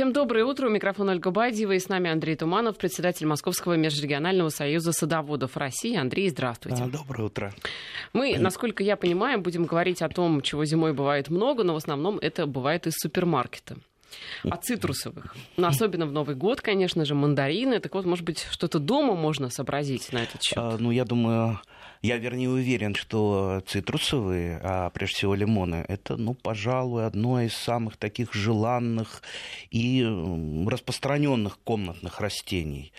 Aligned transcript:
Всем 0.00 0.14
доброе 0.14 0.46
утро. 0.46 0.66
У 0.66 0.70
микрофона 0.70 1.12
Ольга 1.12 1.30
Бадьева. 1.30 1.72
И 1.72 1.78
с 1.78 1.90
нами 1.90 2.08
Андрей 2.08 2.34
Туманов, 2.34 2.78
председатель 2.78 3.26
Московского 3.26 3.74
межрегионального 3.74 4.48
союза 4.48 4.92
садоводов 4.92 5.58
России. 5.58 5.94
Андрей, 5.94 6.30
здравствуйте. 6.30 6.86
Доброе 6.86 7.24
утро. 7.24 7.52
Мы, 8.14 8.38
насколько 8.38 8.82
я 8.82 8.96
понимаю, 8.96 9.42
будем 9.42 9.66
говорить 9.66 10.00
о 10.00 10.08
том, 10.08 10.40
чего 10.40 10.64
зимой 10.64 10.94
бывает 10.94 11.28
много, 11.28 11.64
но 11.64 11.74
в 11.74 11.76
основном 11.76 12.18
это 12.18 12.46
бывает 12.46 12.86
из 12.86 12.94
супермаркета 12.94 13.76
о 14.44 14.56
цитрусовых. 14.56 15.36
Но 15.58 15.66
особенно 15.66 16.06
в 16.06 16.12
Новый 16.12 16.34
год, 16.34 16.62
конечно 16.62 17.04
же, 17.04 17.14
мандарины. 17.14 17.78
Так 17.78 17.94
вот, 17.94 18.06
может 18.06 18.24
быть, 18.24 18.46
что-то 18.50 18.78
дома 18.78 19.14
можно 19.14 19.50
сообразить 19.50 20.14
на 20.14 20.22
этот 20.22 20.42
счет? 20.42 20.56
А, 20.56 20.78
ну, 20.78 20.90
я 20.92 21.04
думаю, 21.04 21.60
я, 22.02 22.16
вернее, 22.16 22.48
уверен, 22.48 22.94
что 22.94 23.62
цитрусовые, 23.66 24.58
а 24.62 24.90
прежде 24.90 25.16
всего 25.16 25.34
лимоны, 25.34 25.84
это, 25.88 26.16
ну, 26.16 26.34
пожалуй, 26.34 27.06
одно 27.06 27.42
из 27.42 27.54
самых 27.54 27.96
таких 27.96 28.32
желанных 28.32 29.22
и 29.70 30.02
распространенных 30.66 31.58
комнатных 31.58 32.20
растений. 32.20 32.92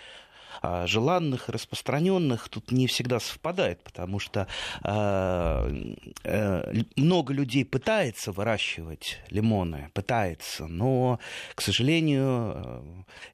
А 0.62 0.86
желанных, 0.86 1.48
распространенных 1.48 2.48
тут 2.48 2.70
не 2.70 2.86
всегда 2.86 3.18
совпадает, 3.18 3.82
потому 3.82 4.20
что 4.20 4.46
э, 4.84 5.94
э, 6.22 6.82
много 6.94 7.34
людей 7.34 7.64
пытается 7.64 8.30
выращивать 8.30 9.20
лимоны, 9.28 9.90
пытается, 9.92 10.68
но, 10.68 11.18
к 11.56 11.62
сожалению, 11.62 12.52
э, 12.54 12.82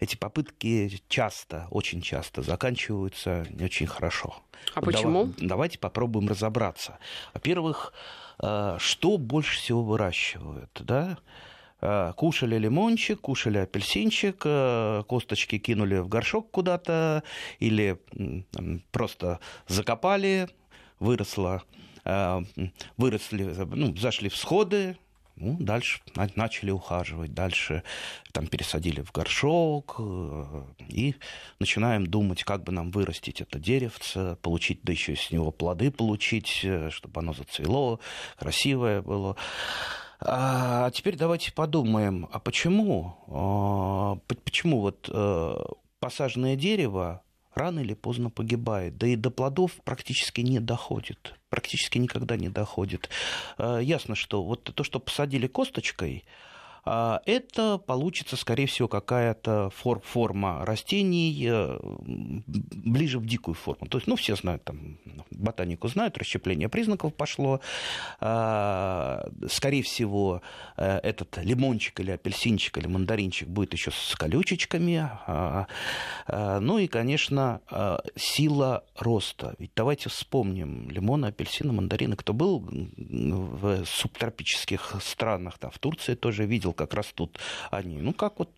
эти 0.01 0.17
попытки 0.17 1.03
часто, 1.09 1.69
очень 1.71 2.01
часто 2.01 2.41
заканчиваются 2.43 3.47
не 3.51 3.67
очень 3.67 3.87
хорошо. 3.87 4.35
А 4.75 4.81
почему? 4.81 5.27
Давай, 5.27 5.49
давайте 5.49 5.79
попробуем 5.79 6.29
разобраться. 6.29 6.99
Во-первых, 7.35 7.93
э, 8.43 8.77
что 8.79 9.19
больше 9.19 9.59
всего 9.59 9.83
выращивают, 9.83 10.71
да? 10.81 11.19
Э, 11.81 12.13
кушали 12.17 12.59
лимончик, 12.59 13.21
кушали 13.21 13.59
апельсинчик, 13.59 14.43
э, 14.45 15.05
косточки 15.07 15.59
кинули 15.59 15.99
в 15.99 16.09
горшок 16.09 16.51
куда-то 16.51 17.23
или 17.61 17.99
просто 18.91 19.39
закопали, 19.69 20.49
выросло, 20.99 21.63
э, 22.05 22.41
выросли, 22.97 23.45
ну, 23.45 23.97
зашли 23.97 24.29
всходы, 24.29 24.97
ну, 25.37 25.57
дальше 25.61 26.01
начали 26.35 26.73
ухаживать, 26.73 27.33
дальше 27.33 27.85
там 28.33 28.49
пересадили 28.49 29.03
в 29.03 29.13
горшок 29.13 30.01
и 30.89 31.15
начинаем 31.61 32.09
думать, 32.09 32.43
как 32.43 32.65
бы 32.65 32.73
нам 32.73 32.91
вырастить 32.91 33.41
это 33.41 33.61
деревце, 33.61 34.37
получить, 34.43 34.81
да 34.83 34.91
еще 34.91 35.15
с 35.15 35.31
него 35.31 35.53
плоды 35.53 35.93
получить, 35.93 36.67
чтобы 36.91 37.21
оно 37.21 37.35
зацвело, 37.35 38.01
красивое 38.37 39.01
было. 39.01 39.37
А 40.21 40.91
теперь 40.91 41.17
давайте 41.17 41.53
подумаем, 41.53 42.29
а 42.33 42.41
почему, 42.41 43.17
а, 43.29 44.19
почему 44.45 44.81
вот 44.81 45.09
э, 45.13 45.57
посаженное 46.01 46.57
дерево 46.57 47.23
рано 47.55 47.81
или 47.81 47.95
поздно 47.95 48.29
погибает, 48.29 48.99
да 48.99 49.07
и 49.07 49.17
до 49.17 49.31
плодов 49.31 49.73
практически 49.85 50.41
не 50.41 50.59
доходит, 50.59 51.35
практически 51.51 51.99
никогда 51.99 52.37
не 52.37 52.49
доходит. 52.49 53.11
Э, 53.59 53.79
ясно, 53.81 54.17
что 54.17 54.43
вот 54.43 54.65
то, 54.65 54.83
что 54.83 54.99
посадили 54.99 55.47
косточкой, 55.47 56.25
а, 56.25 56.49
это 57.27 57.79
получится, 57.79 58.37
скорее 58.37 58.67
всего, 58.67 58.89
какая-то 58.89 59.71
фор 59.71 60.01
форма 60.01 60.65
растений 60.65 61.47
э, 61.49 61.79
ближе 62.07 63.19
в 63.19 63.27
дикую 63.27 63.55
форму. 63.55 63.87
То 63.89 63.99
есть, 63.99 64.07
ну, 64.07 64.17
все 64.17 64.37
знают, 64.37 64.65
там, 64.65 64.99
ботанику 65.31 65.89
знают, 65.89 66.17
расщепление 66.19 66.69
признаков 66.69 67.15
пошло. 67.15 67.61
А, 68.21 69.29
скорее 69.49 69.83
всего, 69.83 70.43
э, 70.77 70.99
этот 71.03 71.39
лимончик 71.39 72.01
или 72.01 72.13
апельсинчик 72.13 72.79
или 72.79 72.87
мандаринчик 72.87 73.49
будет 73.49 73.73
еще 73.73 73.91
с 73.91 74.15
колючечками. 74.17 75.11
А, 75.27 75.67
ну 76.61 76.79
и, 76.79 76.87
конечно, 76.87 77.61
сила 78.17 78.85
роста. 78.97 79.55
Ведь 79.59 79.73
давайте 79.75 80.09
вспомним 80.09 80.91
лимоны, 80.91 81.27
апельсины, 81.27 81.73
мандарины. 81.73 82.17
Кто 82.17 82.33
был 82.33 82.67
в 82.97 83.85
субтропических 83.85 84.97
странах, 85.03 85.59
там, 85.59 85.71
в 85.71 85.79
Турции 85.79 86.15
тоже 86.15 86.47
видел, 86.47 86.73
как 86.79 86.95
растут 86.95 87.39
они. 87.71 87.99
Ну, 88.01 88.13
как, 88.15 88.39
вот, 88.39 88.51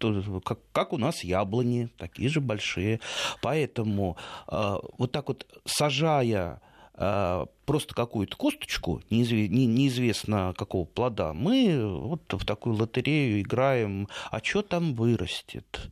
как, 0.45 0.59
как 0.73 0.93
у 0.93 0.99
нас 0.99 1.25
яблони, 1.25 1.89
такие 1.97 2.29
же 2.29 2.41
большие. 2.41 3.01
Поэтому 3.41 4.17
э, 4.47 4.77
вот 4.99 5.11
так 5.11 5.29
вот 5.29 5.47
сажая 5.65 6.61
э, 6.95 7.47
просто 7.65 7.95
какую-то 7.95 8.37
косточку, 8.37 9.03
неизвестно 9.09 10.55
какого 10.57 10.85
плода, 10.85 11.33
мы 11.33 11.81
вот 11.83 12.23
в 12.31 12.45
такую 12.45 12.77
лотерею 12.77 13.41
играем, 13.41 14.09
а 14.31 14.41
что 14.43 14.63
там 14.63 14.95
вырастет? 14.95 15.91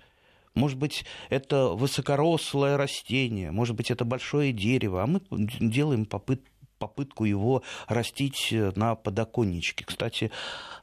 Может 0.54 0.76
быть, 0.76 1.04
это 1.30 1.68
высокорослое 1.68 2.76
растение, 2.76 3.52
может 3.52 3.76
быть, 3.76 3.90
это 3.90 4.04
большое 4.04 4.52
дерево, 4.52 5.02
а 5.02 5.06
мы 5.06 5.20
делаем 5.30 6.04
попытку 6.04 6.57
попытку 6.78 7.24
его 7.24 7.62
растить 7.86 8.48
э, 8.52 8.72
на 8.74 8.94
подоконничке. 8.94 9.84
Кстати, 9.84 10.30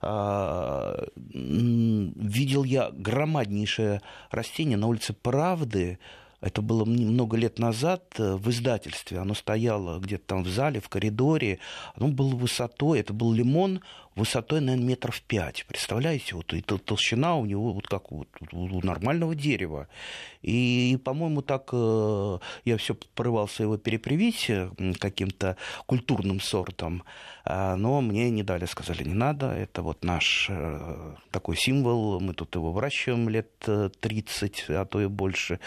а, 0.02 1.06
видел 1.16 2.64
я 2.64 2.92
громаднейшее 2.92 4.02
растение 4.32 4.78
на 4.78 4.88
улице 4.88 5.14
Правды, 5.14 6.00
это 6.46 6.62
было 6.62 6.86
много 6.86 7.38
лет 7.38 7.58
назад 7.58 8.04
э, 8.20 8.36
в 8.36 8.52
издательстве. 8.52 9.18
Оно 9.18 9.34
стояло 9.34 10.00
где-то 10.00 10.26
там 10.28 10.44
в 10.44 10.48
зале, 10.48 10.80
в 10.80 10.90
коридоре. 10.90 11.58
Оно 11.96 12.10
было 12.10 12.36
высотой, 12.36 13.00
это 13.00 13.14
был 13.14 13.34
лимон 13.34 13.82
высотой, 14.16 14.62
наверное, 14.62 14.88
метров 14.88 15.22
пять. 15.22 15.66
Представляете, 15.68 16.36
вот 16.36 16.54
и 16.54 16.62
толщина 16.62 17.36
у 17.36 17.46
него 17.46 17.74
вот 17.74 17.88
как 17.88 18.12
вот, 18.12 18.30
у 18.52 18.86
нормального 18.86 19.36
дерева. 19.36 19.88
И, 20.42 20.98
по-моему, 21.04 21.42
так 21.42 21.70
э, 21.74 22.40
я 22.64 22.78
все 22.78 22.96
порывался 23.16 23.64
его 23.64 23.78
перепривить 23.78 24.50
э, 24.50 24.70
каким-то 25.00 25.58
культурным 25.86 26.40
сортом, 26.40 27.04
а, 27.44 27.76
но 27.76 28.02
мне 28.02 28.30
не 28.30 28.44
дали, 28.44 28.66
сказали, 28.66 29.04
не 29.04 29.14
надо, 29.14 29.52
это 29.52 29.82
вот 29.82 30.04
наш 30.04 30.48
э, 30.50 31.16
такой 31.32 31.58
символ, 31.58 32.20
мы 32.20 32.34
тут 32.34 32.56
его 32.56 32.72
выращиваем 32.72 33.28
лет 33.28 33.50
30, 34.00 34.66
а 34.70 34.86
то 34.86 35.02
и 35.02 35.08
больше. 35.08 35.60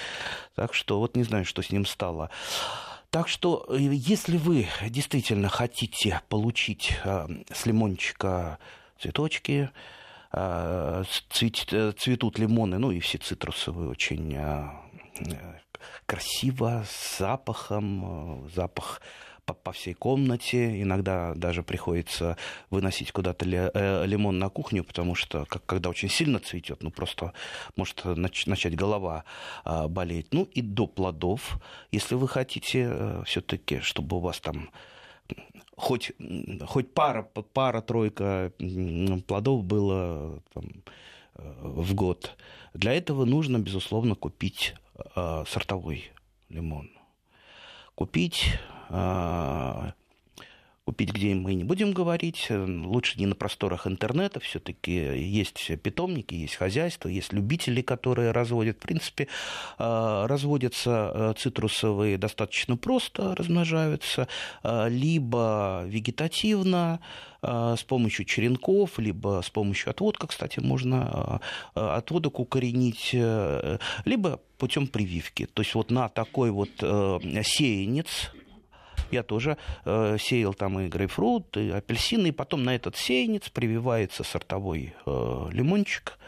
Так 0.55 0.75
что 0.75 0.99
вот 1.01 1.17
не 1.17 1.25
знаю, 1.25 1.45
что 1.45 1.61
с 1.61 1.71
ним 1.71 1.85
стало. 1.85 2.31
Так 3.11 3.29
что, 3.29 3.65
э, 3.71 3.79
если 3.81 4.37
вы 4.37 4.67
действительно 4.91 5.49
хотите 5.49 6.21
получить 6.29 6.93
э, 7.05 7.27
с 7.51 7.65
лимончика 7.65 8.59
цветочки, 9.01 9.71
э, 10.33 11.05
цветут 11.09 12.39
лимоны, 12.39 12.79
ну 12.79 12.91
и 12.91 13.01
все 13.01 13.17
цитрусовые 13.17 13.89
очень 13.89 14.37
красиво, 16.05 16.85
с 16.87 17.19
запахом, 17.19 18.47
запах 18.55 19.01
по, 19.49 19.55
по 19.55 19.73
всей 19.73 19.95
комнате. 19.95 20.83
Иногда 20.83 21.33
даже 21.35 21.63
приходится 21.63 22.37
выносить 22.69 23.13
куда-то 23.13 23.47
ли, 23.47 23.71
э, 23.73 24.05
лимон 24.07 24.39
на 24.39 24.51
кухню, 24.51 24.85
потому 24.85 25.15
что 25.15 25.47
как, 25.47 25.65
когда 25.65 25.89
очень 25.89 26.11
сильно 26.11 26.39
цветет, 26.39 26.83
ну 26.83 26.91
просто 26.91 27.33
может 27.75 28.05
нач, 28.05 28.47
начать 28.47 28.77
голова 28.77 29.25
э, 29.65 29.89
болеть. 29.89 30.27
Ну 30.33 30.45
и 30.45 30.61
до 30.61 30.87
плодов, 30.87 31.59
если 31.91 32.15
вы 32.15 32.29
хотите 32.29 32.89
э, 32.91 33.23
все-таки, 33.25 33.81
чтобы 33.81 34.19
у 34.19 34.21
вас 34.21 34.39
там 34.41 34.69
хоть, 35.77 36.13
хоть 36.67 36.93
пара, 36.93 37.23
пара-тройка 37.23 38.53
плодов 39.27 39.65
было 39.65 40.43
там, 40.53 40.65
э, 41.37 41.55
в 41.63 41.95
год. 41.95 42.37
Для 42.75 42.93
этого 42.93 43.25
нужно, 43.25 43.59
безусловно, 43.59 44.15
купить 44.15 44.75
э, 45.17 45.45
сортовой 45.47 46.13
лимон. 46.51 46.91
Купить 47.95 48.59
купить 50.89 51.13
где 51.13 51.35
мы 51.35 51.53
не 51.53 51.65
будем 51.65 51.93
говорить. 51.93 52.47
Лучше 52.49 53.19
не 53.19 53.27
на 53.27 53.35
просторах 53.35 53.87
интернета. 53.87 54.41
Все-таки 54.41 54.93
есть 54.93 55.71
питомники, 55.83 56.33
есть 56.33 56.55
хозяйства, 56.55 57.11
есть 57.11 57.35
любители, 57.35 57.83
которые 57.83 58.31
разводят. 58.31 58.79
В 58.79 58.81
принципе, 58.81 59.29
а, 59.77 60.27
разводятся 60.27 60.91
а, 60.91 61.35
цитрусовые 61.35 62.17
достаточно 62.17 62.79
просто, 62.79 63.35
размножаются, 63.37 64.29
либо 64.65 65.83
вегетативно, 65.85 67.01
с 67.43 67.85
помощью 67.87 68.25
черенков, 68.25 68.99
либо 68.99 69.43
с 69.45 69.51
помощью 69.51 69.91
отводка, 69.91 70.27
кстати, 70.27 70.59
можно 70.59 71.41
отводок 71.75 72.41
укоренить, 72.41 73.11
либо 74.05 74.41
путем 74.57 74.89
прививки. 74.89 75.47
То 75.47 75.63
есть 75.63 75.75
вот 75.75 75.91
на 75.91 76.09
такой 76.09 76.51
вот 76.51 76.71
сеянец 76.81 78.33
я 79.13 79.23
тоже 79.23 79.57
э, 79.85 80.17
сеял 80.21 80.55
там 80.55 80.81
и 80.81 80.89
грейпфрут, 80.89 81.57
и 81.57 81.71
апельсины, 81.71 82.29
и 82.29 82.33
потом 82.33 82.65
на 82.65 82.75
этот 82.75 82.97
сеянец 82.97 83.49
прививается 83.49 84.25
сортовой 84.25 84.95
э, 85.07 85.47
лимончик. 85.53 86.19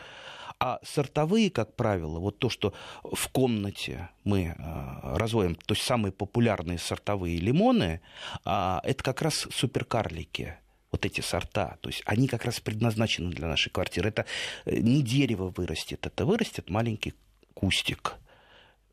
А 0.62 0.78
сортовые, 0.82 1.50
как 1.50 1.74
правило, 1.74 2.18
вот 2.18 2.38
то, 2.38 2.50
что 2.50 2.74
в 3.02 3.28
комнате 3.30 4.10
мы 4.24 4.54
э, 4.58 5.16
разводим, 5.16 5.54
то 5.54 5.72
есть 5.72 5.86
самые 5.86 6.12
популярные 6.12 6.78
сортовые 6.78 7.38
лимоны, 7.38 8.02
э, 8.44 8.78
это 8.82 9.02
как 9.02 9.22
раз 9.22 9.48
суперкарлики. 9.50 10.58
вот 10.92 11.06
эти 11.06 11.22
сорта, 11.22 11.78
то 11.80 11.88
есть 11.88 12.02
они 12.04 12.28
как 12.28 12.44
раз 12.44 12.60
предназначены 12.60 13.30
для 13.30 13.48
нашей 13.48 13.70
квартиры. 13.70 14.10
Это 14.10 14.26
э, 14.66 14.80
не 14.80 15.02
дерево 15.02 15.52
вырастет, 15.56 16.06
это 16.06 16.26
вырастет 16.26 16.68
маленький 16.68 17.14
кустик 17.54 18.16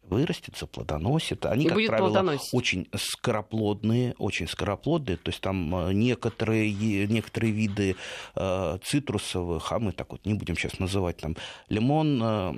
вырастет, 0.09 0.57
заплодоносит. 0.57 1.45
Они, 1.45 1.65
и 1.65 1.67
как 1.67 1.75
будет 1.75 1.87
правило, 1.87 2.07
плодоносить. 2.07 2.53
очень 2.53 2.87
скороплодные, 2.95 4.15
очень 4.17 4.47
скороплодные. 4.47 5.17
То 5.17 5.29
есть 5.29 5.41
там 5.41 5.75
э, 5.75 5.93
некоторые, 5.93 6.71
некоторые 7.07 7.53
виды 7.53 7.95
э, 8.35 8.77
цитрусовых, 8.83 9.71
а 9.71 9.79
мы 9.79 9.91
так 9.91 10.11
вот 10.11 10.25
не 10.25 10.33
будем 10.33 10.55
сейчас 10.55 10.79
называть 10.79 11.17
там 11.17 11.35
лимон, 11.69 12.21
э, 12.23 12.53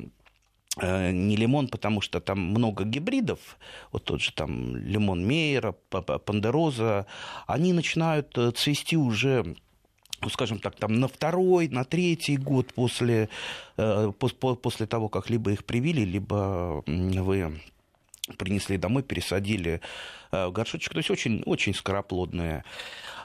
э 0.81 1.11
не 1.11 1.35
лимон, 1.35 1.67
потому 1.67 2.01
что 2.01 2.19
там 2.19 2.39
много 2.39 2.83
гибридов, 2.83 3.39
вот 3.91 4.03
тот 4.05 4.21
же 4.21 4.31
там 4.33 4.75
лимон 4.75 5.25
Мейера, 5.25 5.71
Пандероза, 5.71 7.05
они 7.47 7.73
начинают 7.73 8.37
э, 8.37 8.51
цвести 8.51 8.97
уже 8.97 9.55
ну, 10.21 10.29
скажем 10.29 10.59
так, 10.59 10.75
там 10.75 10.99
на 10.99 11.07
второй, 11.07 11.67
на 11.69 11.83
третий 11.83 12.37
год 12.37 12.73
после, 12.73 13.29
э, 13.77 14.11
после 14.61 14.85
того, 14.85 15.09
как 15.09 15.29
либо 15.29 15.51
их 15.51 15.65
привили, 15.65 16.01
либо 16.01 16.83
вы 16.85 17.59
принесли 18.37 18.77
домой, 18.77 19.03
пересадили 19.03 19.81
э, 20.31 20.47
в 20.47 20.51
горшочек. 20.51 20.93
То 20.93 20.99
есть 20.99 21.09
очень, 21.09 21.41
очень 21.45 21.73
скороплодные. 21.73 22.63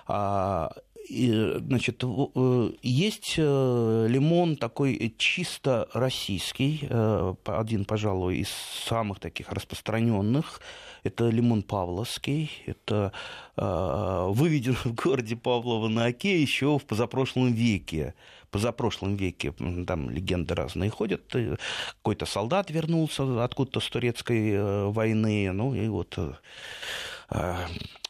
А, 0.06 0.72
значит, 1.08 2.02
э, 2.02 2.70
есть 2.82 3.36
лимон 3.36 4.56
такой 4.56 5.14
чисто 5.18 5.88
российский, 5.92 6.88
один, 7.44 7.84
пожалуй, 7.84 8.38
из 8.38 8.48
самых 8.86 9.20
таких 9.20 9.50
распространенных 9.50 10.60
это 11.04 11.28
лимон 11.28 11.62
Павловский, 11.62 12.50
это 12.66 13.12
э, 13.56 14.26
выведен 14.30 14.74
в 14.74 14.94
городе 14.94 15.36
Павлово 15.36 15.88
на 15.88 16.06
Оке 16.06 16.40
еще 16.40 16.78
в 16.78 16.84
позапрошлом 16.86 17.52
веке. 17.52 18.14
Позапрошлом 18.50 19.16
веке 19.16 19.52
там 19.86 20.10
легенды 20.10 20.54
разные 20.54 20.88
ходят. 20.88 21.22
Какой-то 21.98 22.24
солдат 22.24 22.70
вернулся 22.70 23.44
откуда-то 23.44 23.80
с 23.80 23.88
турецкой 23.90 24.52
э, 24.52 24.84
войны, 24.86 25.52
ну 25.52 25.74
и 25.74 25.88
вот 25.88 26.18
э, 27.28 27.54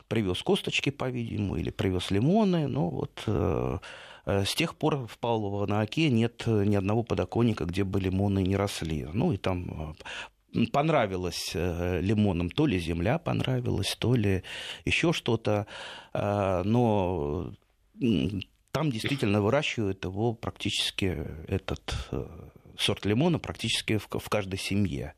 привез 0.07 0.43
косточки, 0.43 0.91
по-видимому, 0.91 1.57
или 1.57 1.71
привез 1.71 2.13
лимоны, 2.13 2.69
ну 2.69 2.91
вот 2.91 3.23
э, 3.27 3.79
с 4.27 4.55
тех 4.55 4.77
пор 4.77 5.07
в 5.07 5.19
Павлово 5.19 5.67
на 5.67 5.81
Оке 5.81 6.11
нет 6.11 6.45
ни 6.47 6.77
одного 6.77 7.03
подоконника, 7.03 7.65
где 7.65 7.83
бы 7.83 8.01
лимоны 8.01 8.43
не 8.43 8.57
росли. 8.57 9.07
Ну 9.13 9.33
и 9.33 9.37
там 9.37 9.97
понравилось 10.73 11.53
э, 11.55 12.01
лимонам, 12.01 12.51
то 12.51 12.67
ли 12.67 12.79
земля 12.79 13.19
понравилась, 13.19 13.97
то 13.99 14.15
ли 14.15 14.43
еще 14.85 15.13
что-то, 15.13 15.67
э, 16.13 16.63
но 16.65 17.53
там 18.71 18.91
действительно 18.91 19.41
выращивают 19.41 20.05
его 20.05 20.35
практически 20.35 21.27
этот 21.49 21.95
э, 22.13 22.27
сорт 22.79 23.05
лимона 23.07 23.39
практически 23.39 23.99
в 23.99 24.29
каждой 24.29 24.59
семье. 24.59 25.15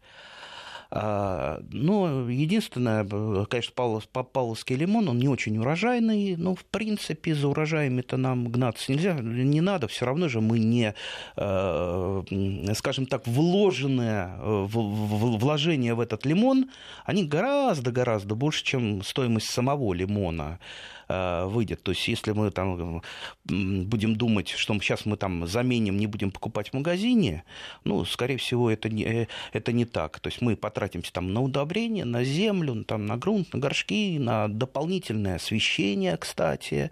А, 0.90 1.60
но 1.70 2.28
единственное, 2.30 3.04
конечно, 3.46 3.72
Павлов, 3.74 4.08
Павловский 4.08 4.76
лимон, 4.76 5.08
он 5.08 5.18
не 5.18 5.28
очень 5.28 5.58
урожайный, 5.58 6.36
но 6.36 6.54
в 6.54 6.64
принципе 6.64 7.34
за 7.34 7.48
урожаями-то 7.48 8.16
нам 8.16 8.48
гнаться 8.48 8.92
нельзя, 8.92 9.14
не 9.14 9.60
надо, 9.60 9.88
все 9.88 10.06
равно 10.06 10.28
же 10.28 10.40
мы 10.40 10.58
не, 10.58 10.94
э, 11.36 12.22
скажем 12.74 13.06
так, 13.06 13.26
вложенные, 13.26 14.30
вложения 14.40 15.94
в 15.94 16.00
этот 16.00 16.24
лимон, 16.24 16.70
они 17.04 17.24
гораздо-гораздо 17.24 18.34
больше, 18.34 18.64
чем 18.64 19.02
стоимость 19.02 19.50
самого 19.50 19.92
лимона. 19.92 20.58
Э, 21.08 21.44
выйдет. 21.46 21.82
То 21.84 21.92
есть, 21.92 22.08
если 22.08 22.32
мы 22.32 22.50
там 22.50 23.00
будем 23.44 24.16
думать, 24.16 24.48
что 24.48 24.74
сейчас 24.80 25.06
мы 25.06 25.16
там 25.16 25.46
заменим, 25.46 25.98
не 25.98 26.08
будем 26.08 26.32
покупать 26.32 26.70
в 26.70 26.72
магазине, 26.72 27.44
ну, 27.84 28.04
скорее 28.04 28.38
всего, 28.38 28.68
это 28.70 28.88
не, 28.88 29.04
э, 29.04 29.26
это 29.52 29.70
не 29.70 29.84
так. 29.84 30.18
То 30.18 30.28
есть, 30.28 30.40
мы 30.42 30.56
потратимся 30.56 31.12
там 31.12 31.32
на 31.32 31.42
удобрение, 31.42 32.04
на 32.04 32.24
землю, 32.24 32.84
там, 32.84 33.06
на 33.06 33.16
грунт, 33.16 33.54
на 33.54 33.60
горшки, 33.60 34.18
на 34.18 34.48
дополнительное 34.48 35.36
освещение, 35.36 36.16
кстати. 36.16 36.90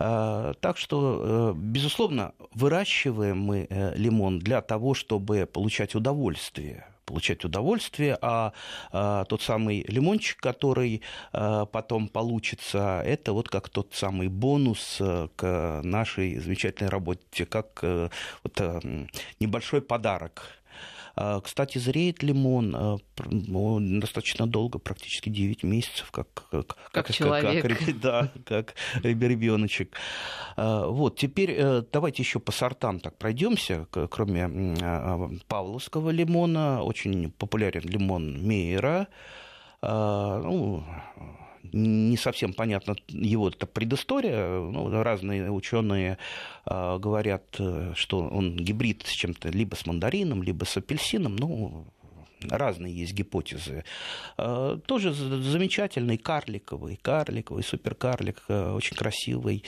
Э, 0.00 0.54
так 0.60 0.76
что, 0.76 1.54
безусловно, 1.56 2.32
выращиваем 2.52 3.38
мы 3.38 3.68
лимон 3.96 4.40
для 4.40 4.60
того, 4.60 4.94
чтобы 4.94 5.46
получать 5.46 5.94
удовольствие 5.94 6.86
получать 7.06 7.44
удовольствие, 7.44 8.18
а, 8.20 8.52
а 8.92 9.24
тот 9.24 9.40
самый 9.40 9.84
лимончик, 9.88 10.38
который 10.40 11.02
а, 11.32 11.64
потом 11.64 12.08
получится, 12.08 13.02
это 13.04 13.32
вот 13.32 13.48
как 13.48 13.68
тот 13.68 13.94
самый 13.94 14.28
бонус 14.28 14.98
а, 15.00 15.28
к 15.36 15.80
нашей 15.82 16.38
замечательной 16.38 16.90
работе, 16.90 17.46
как 17.46 17.80
а, 17.82 18.10
вот, 18.42 18.60
а, 18.60 18.80
небольшой 19.40 19.80
подарок 19.80 20.55
кстати, 21.42 21.78
зреет 21.78 22.22
лимон 22.22 22.76
а, 22.76 22.98
достаточно 24.00 24.46
долго, 24.46 24.78
практически 24.78 25.30
9 25.30 25.62
месяцев, 25.62 26.10
как, 26.10 26.28
как, 26.50 26.66
как, 26.66 27.06
как 27.06 27.12
человек. 27.12 27.62
Как, 27.62 28.00
да, 28.00 28.32
как 28.44 28.74
ребеночек. 29.02 29.96
А, 30.56 30.86
вот, 30.86 31.18
теперь 31.18 31.54
э, 31.56 31.82
давайте 31.90 32.22
еще 32.22 32.38
по 32.38 32.52
сортам 32.52 33.00
так 33.00 33.16
пройдемся. 33.16 33.86
Кроме 34.10 34.76
павловского 35.48 36.10
лимона, 36.10 36.82
очень 36.82 37.30
популярен 37.30 37.82
лимон 37.82 38.46
Мейера. 38.46 39.08
Ну, 39.82 40.84
не 41.72 42.16
совсем 42.16 42.52
понятно 42.52 42.96
его 43.08 43.48
это 43.48 43.66
предыстория. 43.66 44.60
Ну, 44.60 45.02
разные 45.02 45.50
ученые 45.50 46.18
э, 46.64 46.98
говорят, 46.98 47.44
э, 47.58 47.92
что 47.94 48.20
он 48.20 48.56
гибрид 48.56 49.02
с 49.06 49.10
чем-то 49.10 49.48
либо 49.50 49.74
с 49.74 49.86
мандарином, 49.86 50.42
либо 50.42 50.64
с 50.64 50.76
апельсином. 50.76 51.36
Ну, 51.36 51.86
разные 52.50 52.94
есть 52.94 53.12
гипотезы. 53.12 53.84
А, 54.36 54.78
тоже 54.78 55.12
замечательный 55.12 56.16
карликовый, 56.18 56.98
карликовый, 57.02 57.62
суперкарлик, 57.62 58.42
э, 58.48 58.72
очень 58.72 58.96
красивый. 58.96 59.64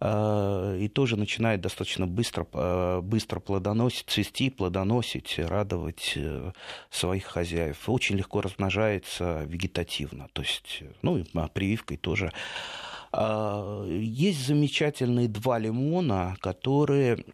А, 0.00 0.76
и 0.76 0.88
тоже 0.88 1.16
начинает 1.16 1.60
достаточно 1.60 2.06
быстро, 2.06 2.46
а, 2.52 3.00
быстро 3.00 3.40
плодоносить, 3.40 4.06
цвести, 4.08 4.50
плодоносить, 4.50 5.38
радовать 5.38 6.14
э, 6.16 6.52
своих 6.90 7.24
хозяев. 7.24 7.88
Очень 7.88 8.16
легко 8.16 8.40
размножается 8.40 9.44
вегетативно. 9.46 10.28
То 10.32 10.42
есть, 10.42 10.82
ну, 11.02 11.18
и 11.18 11.24
прививкой 11.54 11.96
тоже 11.96 12.32
а, 12.32 12.91
есть 13.14 14.46
замечательные 14.46 15.28
два 15.28 15.58
лимона, 15.58 16.36
которые, 16.40 17.24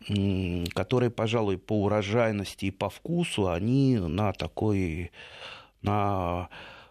которые, 0.75 1.11
пожалуй, 1.11 1.57
по 1.57 1.85
урожайности 1.85 2.67
и 2.67 2.71
по 2.73 2.91
вкусу, 2.91 3.49
они 3.49 3.97
на 3.97 4.33
такой, 4.33 5.13
на 5.83 6.49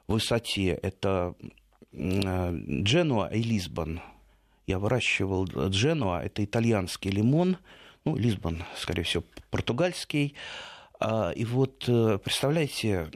высоте. 0.07 0.69
Это 0.81 1.35
Дженуа 1.93 3.27
и 3.27 3.43
Лисбон. 3.43 3.99
Я 4.67 4.79
выращивал 4.79 5.45
Дженуа, 5.45 6.23
это 6.23 6.43
итальянский 6.43 7.09
лимон, 7.09 7.57
ну, 8.05 8.15
Лисбон, 8.15 8.63
скорее 8.77 9.03
всего, 9.03 9.23
португальский. 9.49 10.35
А, 10.99 11.31
и 11.31 11.45
вот 11.45 11.85
э, 11.87 12.17
представляете, 12.23 13.09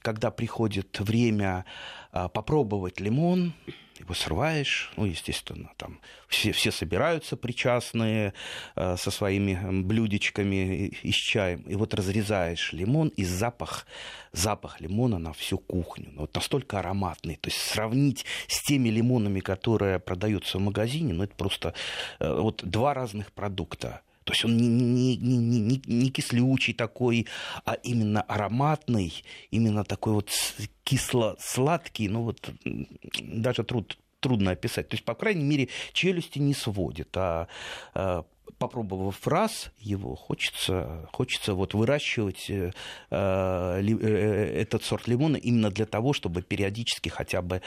когда 0.00 0.30
приходит 0.30 1.00
время 1.00 1.64
а, 2.12 2.28
попробовать 2.28 3.00
лимон, 3.00 3.54
его 3.98 4.14
срываешь, 4.14 4.92
ну, 4.96 5.04
естественно, 5.04 5.70
там 5.76 6.00
все, 6.28 6.52
все 6.52 6.70
собираются 6.70 7.36
причастные 7.36 8.34
э, 8.76 8.96
со 8.96 9.10
своими 9.10 9.82
блюдечками 9.82 10.86
и, 10.86 11.08
и 11.08 11.12
с 11.12 11.16
чаем, 11.16 11.62
и 11.62 11.74
вот 11.76 11.94
разрезаешь 11.94 12.72
лимон, 12.72 13.08
и 13.08 13.24
запах, 13.24 13.86
запах 14.32 14.80
лимона 14.80 15.18
на 15.18 15.32
всю 15.32 15.58
кухню, 15.58 16.10
ну, 16.12 16.22
вот 16.22 16.34
настолько 16.34 16.80
ароматный, 16.80 17.36
то 17.36 17.48
есть 17.48 17.60
сравнить 17.60 18.24
с 18.48 18.62
теми 18.62 18.88
лимонами, 18.88 19.40
которые 19.40 19.98
продаются 20.00 20.58
в 20.58 20.60
магазине, 20.60 21.12
ну, 21.12 21.24
это 21.24 21.34
просто 21.34 21.74
э, 22.18 22.32
вот 22.32 22.62
два 22.64 22.94
разных 22.94 23.32
продукта. 23.32 24.02
То 24.24 24.32
есть 24.32 24.44
он 24.44 24.56
не, 24.56 24.66
не, 24.68 25.16
не, 25.16 25.60
не, 25.60 25.82
не 25.86 26.10
кислючий 26.10 26.74
такой, 26.74 27.26
а 27.64 27.74
именно 27.74 28.22
ароматный, 28.22 29.22
именно 29.50 29.84
такой 29.84 30.14
вот 30.14 30.30
кисло-сладкий, 30.82 32.08
ну 32.08 32.22
вот 32.22 32.50
даже 33.22 33.64
труд, 33.64 33.98
трудно 34.20 34.52
описать. 34.52 34.88
То 34.88 34.94
есть, 34.94 35.04
по 35.04 35.14
крайней 35.14 35.44
мере, 35.44 35.68
челюсти 35.92 36.38
не 36.38 36.54
сводит, 36.54 37.14
а, 37.16 37.48
а 37.92 38.24
попробовав 38.58 39.26
раз 39.26 39.70
его, 39.78 40.14
хочется, 40.14 41.08
хочется 41.12 41.54
вот 41.54 41.74
выращивать 41.74 42.48
э, 42.50 42.72
э, 43.10 43.82
э, 43.82 44.60
этот 44.60 44.84
сорт 44.84 45.08
лимона 45.08 45.36
именно 45.36 45.70
для 45.70 45.86
того, 45.86 46.12
чтобы 46.12 46.42
периодически 46.42 47.08
хотя 47.08 47.42
бы 47.42 47.62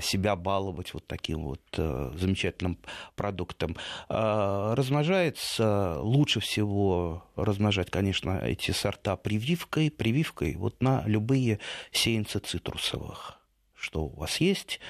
себя 0.00 0.36
баловать 0.36 0.94
вот 0.94 1.06
таким 1.06 1.44
вот 1.44 1.60
замечательным 1.76 2.78
продуктом. 3.14 3.76
Размножается 4.08 6.00
лучше 6.00 6.40
всего 6.40 7.24
размножать, 7.36 7.90
конечно, 7.90 8.40
эти 8.42 8.70
сорта 8.70 9.16
прививкой, 9.16 9.90
прививкой 9.90 10.56
вот 10.56 10.82
на 10.82 11.02
любые 11.06 11.60
сеянцы 11.92 12.38
цитрусовых, 12.38 13.38
что 13.74 14.04
у 14.04 14.16
вас 14.16 14.40
есть 14.40 14.80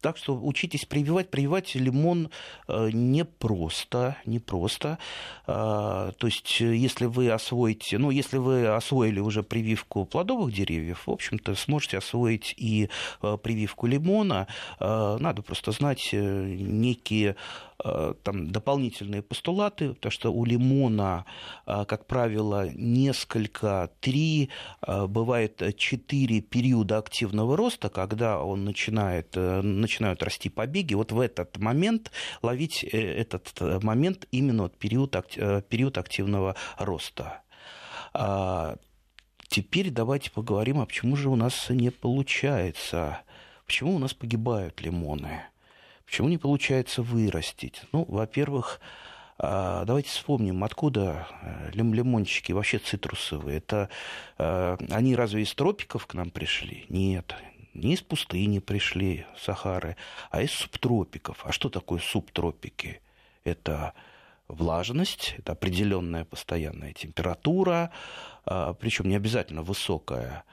Так 0.00 0.16
что 0.16 0.34
учитесь 0.36 0.84
прививать. 0.84 1.30
Прививать 1.30 1.74
лимон 1.74 2.30
э, 2.68 2.90
непросто, 2.92 4.16
непросто. 4.26 4.98
А, 5.46 6.12
то 6.12 6.26
есть, 6.26 6.60
если 6.60 7.06
вы 7.06 7.30
освоите, 7.30 7.98
ну, 7.98 8.10
если 8.10 8.38
вы 8.38 8.68
освоили 8.68 9.20
уже 9.20 9.42
прививку 9.42 10.04
плодовых 10.04 10.54
деревьев, 10.54 11.06
в 11.06 11.10
общем-то, 11.10 11.54
сможете 11.54 11.98
освоить 11.98 12.54
и 12.56 12.88
э, 13.22 13.36
прививку 13.42 13.86
лимона. 13.86 14.46
Надо 14.80 15.42
просто 15.42 15.72
знать 15.72 16.10
э, 16.12 16.56
некие 16.58 17.28
Э, 17.28 17.34
там, 18.22 18.50
дополнительные 18.50 19.22
постулаты, 19.22 19.94
потому 19.94 20.10
что 20.10 20.32
у 20.32 20.44
лимона, 20.44 21.24
э, 21.66 21.84
как 21.86 22.06
правило, 22.06 22.68
несколько, 22.74 23.90
три, 24.00 24.50
э, 24.86 25.06
бывает 25.06 25.62
четыре 25.76 26.40
периода 26.40 26.98
активного 26.98 27.56
роста, 27.56 27.88
когда 27.88 28.42
он 28.42 28.64
начинает, 28.64 29.36
начинают 29.36 30.22
расти 30.22 30.48
побеги. 30.48 30.94
Вот 30.94 31.12
в 31.12 31.20
этот 31.20 31.58
момент 31.58 32.10
ловить 32.42 32.82
этот 32.82 33.60
момент 33.82 34.26
именно 34.30 34.64
вот 34.64 34.76
период, 34.76 35.12
период 35.68 35.98
активного 35.98 36.56
роста. 36.78 37.42
А, 38.12 38.76
теперь 39.48 39.90
давайте 39.90 40.30
поговорим, 40.30 40.80
а 40.80 40.86
почему 40.86 41.16
же 41.16 41.28
у 41.28 41.36
нас 41.36 41.68
не 41.70 41.90
получается, 41.90 43.20
почему 43.66 43.96
у 43.96 43.98
нас 43.98 44.14
погибают 44.14 44.80
лимоны. 44.80 45.42
Почему 46.08 46.28
не 46.30 46.38
получается 46.38 47.02
вырастить? 47.02 47.82
Ну, 47.92 48.06
во-первых, 48.08 48.80
а, 49.36 49.84
давайте 49.84 50.08
вспомним, 50.08 50.64
откуда 50.64 51.28
э, 51.42 51.70
лимончики 51.74 52.52
вообще 52.52 52.78
цитрусовые. 52.78 53.58
Это 53.58 53.90
э, 54.38 54.78
они 54.90 55.14
разве 55.14 55.42
из 55.42 55.52
тропиков 55.52 56.06
к 56.06 56.14
нам 56.14 56.30
пришли? 56.30 56.86
Нет, 56.88 57.34
не 57.74 57.92
из 57.92 58.00
пустыни 58.00 58.58
пришли, 58.58 59.26
Сахары, 59.36 59.96
а 60.30 60.40
из 60.40 60.50
субтропиков. 60.50 61.44
А 61.44 61.52
что 61.52 61.68
такое 61.68 62.00
субтропики? 62.00 63.02
Это 63.44 63.92
влажность, 64.48 65.34
это 65.36 65.52
определенная 65.52 66.24
постоянная 66.24 66.94
температура, 66.94 67.92
а, 68.46 68.72
причем 68.72 69.10
не 69.10 69.16
обязательно 69.16 69.62
высокая, 69.62 70.44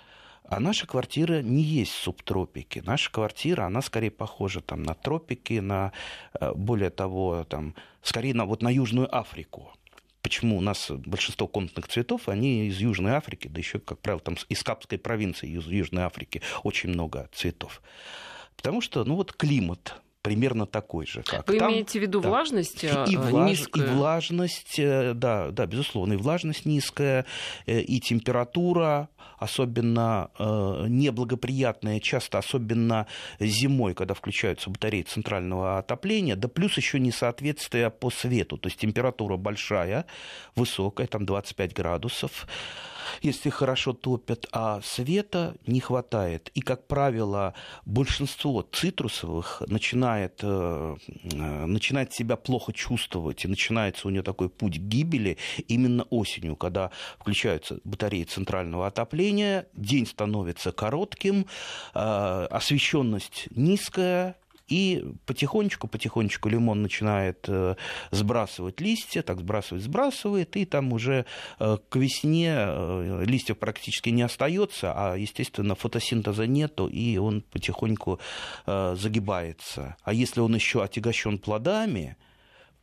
а 0.48 0.60
наша 0.60 0.88
квартира 0.88 1.42
не 1.42 1.62
есть 1.62 1.94
субтропики. 1.94 2.82
Наша 2.86 3.12
квартира, 3.12 3.66
она 3.66 3.82
скорее 3.82 4.12
похожа 4.12 4.62
там, 4.62 4.84
на 4.84 4.94
тропики, 4.94 5.60
на, 5.60 5.92
э, 6.40 6.54
более 6.54 6.90
того, 6.90 7.46
там, 7.50 7.76
скорее 8.02 8.34
на, 8.34 8.46
вот 8.46 8.62
на 8.62 8.70
Южную 8.70 9.14
Африку. 9.16 9.72
Почему 10.22 10.58
у 10.58 10.62
нас 10.62 10.90
большинство 10.90 11.48
комнатных 11.48 11.88
цветов, 11.88 12.30
они 12.30 12.68
из 12.68 12.80
Южной 12.80 13.14
Африки, 13.14 13.48
да 13.48 13.60
еще, 13.60 13.80
как 13.80 14.00
правило, 14.00 14.22
там 14.22 14.38
из 14.50 14.64
Капской 14.64 14.98
провинции 14.98 15.50
из 15.50 15.68
Южной 15.68 16.04
Африки 16.04 16.42
очень 16.64 16.90
много 16.90 17.30
цветов. 17.32 17.82
Потому 18.56 18.82
что, 18.82 19.04
ну 19.04 19.16
вот 19.16 19.34
климат 19.34 20.02
примерно 20.26 20.66
такой 20.66 21.06
же, 21.06 21.22
как 21.22 21.48
Вы 21.48 21.60
там. 21.60 21.72
имеете 21.72 22.00
в 22.00 22.02
виду 22.02 22.20
да. 22.20 22.30
влажность 22.30 22.84
и, 22.84 22.88
э, 22.88 23.06
влаж, 23.06 23.50
низкую? 23.50 23.86
И 23.86 23.90
влажность, 23.90 24.80
э, 24.80 25.14
да, 25.14 25.52
да, 25.52 25.68
безусловно, 25.68 26.14
и 26.14 26.18
влажность 26.18 26.66
низкая, 26.66 27.26
и 27.68 28.00
температура 28.00 29.10
особенно 29.38 30.32
э, 30.40 30.86
неблагоприятная, 30.88 32.00
часто 32.00 32.40
особенно 32.40 33.06
зимой, 33.40 33.94
когда 33.94 34.14
включаются 34.14 34.70
батареи 34.70 35.04
центрального 35.04 35.78
отопления, 35.78 36.36
да 36.36 36.48
плюс 36.48 36.76
еще 36.78 37.00
несоответствие 37.00 37.90
по 37.92 38.10
свету, 38.10 38.58
то 38.58 38.68
есть 38.68 38.80
температура 38.80 39.38
большая, 39.38 40.06
высокая, 40.56 41.08
там 41.08 41.26
25 41.26 41.74
градусов, 41.74 42.48
если 43.22 43.50
хорошо 43.50 43.94
топят, 43.94 44.48
а 44.52 44.82
света 44.84 45.56
не 45.66 45.80
хватает. 45.80 46.50
И, 46.54 46.62
как 46.62 46.88
правило, 46.88 47.54
большинство 47.86 48.62
цитрусовых 48.62 49.64
начинает, 49.68 50.40
э, 50.42 50.96
начинает 51.34 52.14
себя 52.14 52.36
плохо 52.36 52.74
чувствовать, 52.74 53.46
и 53.46 53.48
начинается 53.48 54.08
у 54.08 54.12
нее 54.12 54.24
такой 54.24 54.50
путь 54.50 54.78
гибели 54.78 55.38
именно 55.68 56.04
осенью, 56.10 56.56
когда 56.56 56.92
включаются 57.20 57.80
батареи 57.84 58.24
центрального 58.24 58.88
отопления, 58.88 59.68
день 59.74 60.06
становится 60.06 60.72
коротким, 60.72 61.46
э, 61.94 62.48
освещенность 62.50 63.48
низкая, 63.52 64.38
и 64.68 65.06
потихонечку, 65.26 65.88
потихонечку 65.88 66.50
лимон 66.50 66.82
начинает 66.82 67.46
э, 67.48 67.76
сбрасывать 68.12 68.82
листья, 68.82 69.22
так 69.22 69.40
сбрасывает, 69.40 69.84
сбрасывает, 69.84 70.56
и 70.58 70.66
там 70.66 70.92
уже 70.94 71.26
э, 71.60 71.78
к 71.90 71.96
весне 71.96 72.54
э, 72.58 73.24
листьев 73.26 73.60
практически 73.60 74.10
не 74.10 74.24
остается, 74.24 74.94
а, 74.96 75.16
естественно, 75.16 75.76
фотосинтеза 75.76 76.48
нету, 76.48 76.88
и 76.88 77.18
он 77.18 77.42
потихоньку 77.42 78.20
загибается. 78.66 79.96
А 80.04 80.14
если 80.14 80.40
он 80.40 80.56
еще 80.56 80.84
отягощен 80.84 81.38
плодами, 81.38 82.18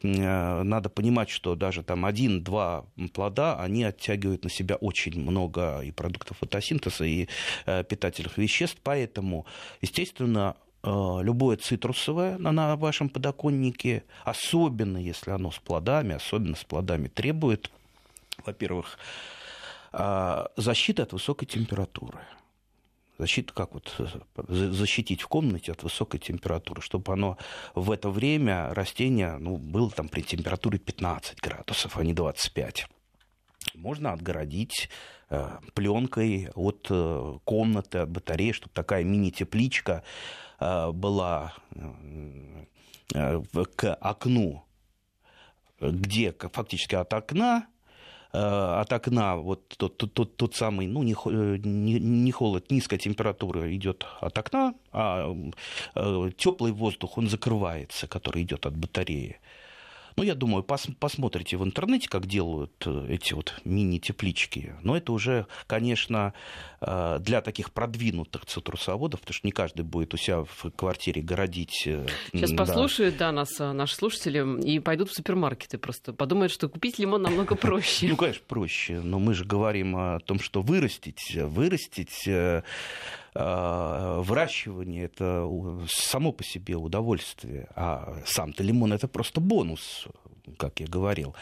надо 0.03 0.89
понимать, 0.89 1.31
что 1.31 1.55
даже 1.55 1.83
там 1.83 2.05
один-два 2.05 2.87
плода, 3.13 3.59
они 3.61 3.85
оттягивают 3.85 4.45
на 4.45 4.51
себя 4.51 4.77
очень 4.77 5.21
много 5.21 5.81
и 5.81 5.91
продуктов 5.91 6.39
фотосинтеза, 6.39 7.05
и 7.05 7.29
питательных 7.65 8.39
веществ, 8.39 8.79
поэтому, 8.83 9.47
естественно, 9.81 10.57
любое 10.85 11.57
цитрусовое 11.57 12.39
на 12.39 12.77
вашем 12.77 13.09
подоконнике, 13.09 14.05
особенно 14.25 14.99
если 14.99 15.31
оно 15.31 15.51
с 15.51 15.59
плодами, 15.59 16.15
особенно 16.15 16.57
с 16.57 16.65
плодами, 16.65 17.09
требует, 17.09 17.71
во-первых, 18.45 18.99
э, 19.93 20.47
защиты 20.57 21.03
от 21.03 21.13
высокой 21.13 21.47
температуры. 21.47 22.19
Защита, 23.19 23.53
как 23.53 23.75
вот 23.75 23.95
э, 23.99 24.07
защитить 24.47 25.23
в 25.23 25.29
комнате 25.29 25.71
от 25.71 25.85
высокой 25.85 26.19
температуры, 26.19 26.83
чтобы 26.83 27.13
оно 27.13 27.39
в 27.77 27.93
это 27.93 28.11
время 28.11 28.75
растение 28.75 29.37
ну, 29.39 29.59
было 29.59 29.91
там 29.91 30.09
при 30.09 30.23
температуре 30.23 30.81
15 30.81 31.39
градусов, 31.41 31.97
а 31.97 32.03
не 32.03 32.13
25 32.13 32.89
можно 33.75 34.13
отгородить 34.13 34.91
пленкой 35.73 36.51
от 36.55 36.91
комнаты, 37.45 37.99
от 37.99 38.11
батареи, 38.11 38.53
чтобы 38.53 38.75
такая 38.75 39.03
мини-тепличка 39.03 40.03
Э, 40.03 40.52
была 40.93 41.55
э, 43.15 43.43
к 43.77 43.95
окну, 43.95 44.65
где 45.81 46.33
фактически 46.53 46.95
от 46.95 47.13
окна 47.13 47.67
э, 48.33 48.39
от 48.39 48.93
окна 48.93 49.37
вот 49.37 49.69
тот, 49.77 49.97
тот, 49.97 50.15
тот, 50.15 50.37
тот 50.37 50.55
самый, 50.55 50.87
ну, 50.87 51.03
не, 51.03 51.15
не, 51.67 51.99
не 52.01 52.33
холод, 52.33 52.71
низкая 52.71 52.99
температура 52.99 53.75
идет 53.75 54.07
от 54.21 54.39
окна, 54.39 54.75
а 54.93 55.35
теплый 56.37 56.73
воздух, 56.73 57.19
он 57.19 57.29
закрывается, 57.29 58.07
который 58.07 58.43
идет 58.43 58.67
от 58.67 58.77
батареи. 58.77 59.41
Ну, 60.17 60.23
я 60.23 60.35
думаю, 60.35 60.63
пос 60.63 60.87
посмотрите 60.99 61.57
в 61.57 61.65
интернете, 61.65 62.09
как 62.09 62.27
делают 62.27 62.73
э, 62.87 63.07
эти 63.09 63.35
вот 63.35 63.61
мини-теплички. 63.65 64.75
Но 64.83 64.97
это 64.97 65.13
уже, 65.13 65.47
конечно, 65.67 66.35
э, 66.81 67.19
для 67.21 67.41
таких 67.41 67.73
продвинутых 67.73 68.47
цитрусоводов, 68.47 69.21
потому 69.21 69.35
что 69.35 69.47
не 69.47 69.53
каждый 69.53 69.83
будет 69.83 70.15
у 70.15 70.17
себя 70.17 70.45
в 70.45 70.71
квартире 70.77 71.23
городить. 71.23 71.85
Э, 71.87 72.07
Сейчас 72.33 72.51
да. 72.51 72.57
послушают, 72.57 73.17
да, 73.17 73.33
нас 73.33 73.59
наши 73.59 73.95
слушатели 73.95 74.63
и 74.63 74.79
пойдут 74.79 75.11
в 75.11 75.15
супермаркеты 75.15 75.79
просто. 75.79 76.13
Подумают, 76.13 76.53
что 76.53 76.69
купить 76.69 76.99
лимон 76.99 77.23
намного 77.23 77.55
проще. 77.55 78.09
Ну, 78.13 78.17
конечно, 78.17 78.43
проще. 78.47 79.01
Но 79.01 79.19
мы 79.19 79.33
же 79.33 79.45
говорим 79.45 79.97
о 79.97 80.19
том, 80.21 80.39
что 80.39 80.61
вырастить, 80.61 81.35
вырастить 81.35 82.29
выращивание 83.35 85.05
это 85.05 85.49
само 85.89 86.33
по 86.33 86.45
себе 86.45 86.77
удовольствие, 86.77 87.69
а 87.75 88.19
сам-то 88.27 88.63
лимон 88.63 88.93
это 88.93 89.09
просто 89.09 89.41
бонус 89.41 90.07
как 90.59 90.81
я 90.81 90.89
говорил. 90.89 91.37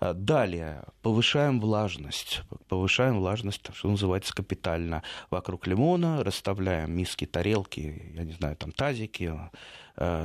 Далее, 0.00 0.84
повышаем 1.02 1.60
влажность. 1.60 2.42
Повышаем 2.68 3.18
влажность, 3.18 3.60
что 3.74 3.88
называется, 3.88 4.32
капитально. 4.32 5.02
Вокруг 5.30 5.66
лимона 5.66 6.22
расставляем 6.22 6.92
миски, 6.92 7.26
тарелки, 7.26 8.12
я 8.14 8.22
не 8.22 8.32
знаю, 8.32 8.54
там 8.56 8.70
тазики, 8.70 9.34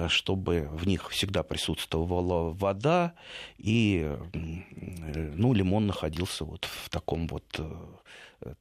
чтобы 0.07 0.69
в 0.71 0.85
них 0.87 1.09
всегда 1.09 1.41
присутствовала 1.43 2.53
вода, 2.53 3.13
и 3.57 4.15
ну, 4.33 5.53
лимон 5.53 5.87
находился 5.87 6.45
вот 6.45 6.65
в 6.65 6.89
таком 6.89 7.27
вот, 7.27 7.59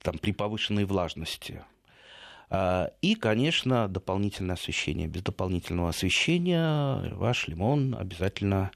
там, 0.02 0.18
при 0.18 0.32
повышенной 0.32 0.86
влажности. 0.86 1.62
А, 2.54 2.92
и, 3.02 3.16
конечно, 3.16 3.88
дополнительное 3.88 4.54
освещение. 4.54 5.08
Без 5.08 5.22
дополнительного 5.22 5.88
освещения 5.88 7.12
ваш 7.14 7.48
лимон 7.48 7.96
обязательно 7.98 8.70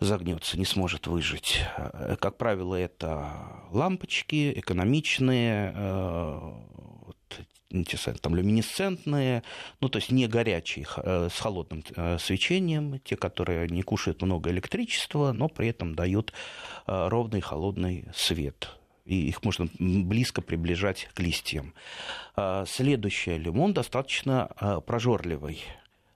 загнется, 0.00 0.58
не 0.58 0.64
сможет 0.64 1.06
выжить. 1.06 1.60
А, 1.76 2.16
как 2.16 2.36
правило, 2.36 2.74
это 2.74 3.32
лампочки 3.70 4.52
экономичные, 4.58 5.72
а, 5.76 6.64
там 8.20 8.34
люминесцентные, 8.34 9.44
ну 9.80 9.88
то 9.88 9.98
есть 9.98 10.10
не 10.10 10.26
горячие, 10.26 10.84
с 11.30 11.38
холодным 11.38 11.84
свечением, 12.18 12.98
те, 13.04 13.16
которые 13.16 13.68
не 13.68 13.82
кушают 13.82 14.22
много 14.22 14.50
электричества, 14.50 15.30
но 15.30 15.46
при 15.46 15.68
этом 15.68 15.94
дают 15.94 16.32
ровный 16.86 17.40
холодный 17.40 18.06
свет 18.12 18.79
и 19.10 19.26
их 19.26 19.42
можно 19.42 19.68
близко 19.80 20.40
приближать 20.40 21.08
к 21.14 21.18
листьям. 21.18 21.74
А, 22.36 22.64
следующее, 22.64 23.38
лимон 23.38 23.72
достаточно 23.74 24.48
а, 24.56 24.80
прожорливый. 24.80 25.64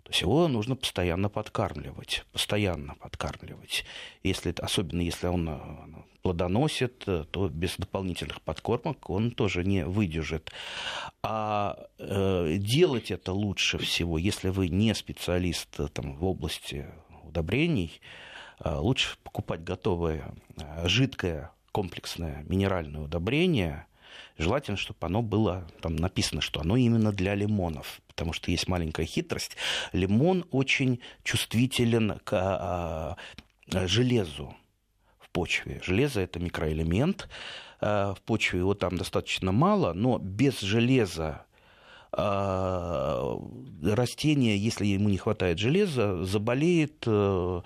То 0.05 0.11
есть 0.11 0.21
его 0.21 0.47
нужно 0.47 0.77
постоянно 0.77 1.29
подкармливать, 1.29 2.25
постоянно 2.31 2.95
подкармливать. 2.95 3.85
Если, 4.23 4.55
особенно 4.59 5.01
если 5.01 5.27
он 5.29 5.49
э, 5.49 5.59
плодоносит, 6.23 7.05
э, 7.07 7.25
то 7.31 7.49
без 7.49 7.77
дополнительных 7.79 8.43
подкормок 8.43 9.09
он 9.09 9.31
тоже 9.31 9.65
не 9.65 9.87
выдержит. 9.87 10.53
А 11.23 11.79
э, 11.99 12.57
делать 12.59 13.11
это 13.11 13.33
лучше 13.33 13.79
всего, 13.79 14.19
если 14.19 14.51
вы 14.51 14.69
не 14.69 14.95
специалист 14.95 15.81
э, 15.81 15.89
там, 15.89 16.17
в 16.17 16.25
области 16.27 16.87
удобрений, 17.23 18.03
э, 18.63 18.75
лучше 18.77 19.17
покупать 19.23 19.65
готовое 19.65 20.35
э, 20.59 20.87
жидкое 20.87 21.51
комплексное 21.75 22.45
минеральное 22.49 23.01
удобрение, 23.01 23.87
желательно, 24.39 24.77
чтобы 24.77 24.99
оно 25.01 25.23
было, 25.23 25.67
там 25.83 25.97
написано, 25.97 26.41
что 26.41 26.61
оно 26.61 26.77
именно 26.77 27.11
для 27.11 27.35
лимонов, 27.35 28.01
потому 28.07 28.33
что 28.33 28.53
есть 28.53 28.69
маленькая 28.69 29.07
хитрость. 29.07 29.57
Лимон 29.93 30.45
очень 30.53 31.01
чувствителен 31.25 32.21
к 32.23 32.33
а, 32.33 33.17
а, 33.73 33.87
железу 33.89 34.55
в 35.19 35.29
почве. 35.31 35.81
Железо– 35.85 36.21
это 36.23 36.39
микроэлемент, 36.39 37.29
а, 37.81 38.15
в 38.15 38.21
почве 38.23 38.61
его 38.61 38.75
там 38.75 38.97
достаточно 38.97 39.51
мало, 39.51 39.95
но 39.95 40.19
без 40.19 40.61
железа 40.61 41.45
растение, 43.83 44.57
если 44.57 44.87
ему 44.87 45.09
не 45.09 45.17
хватает 45.17 45.59
железа, 45.59 46.25
заболеет 46.25 47.03
э, 47.07 47.63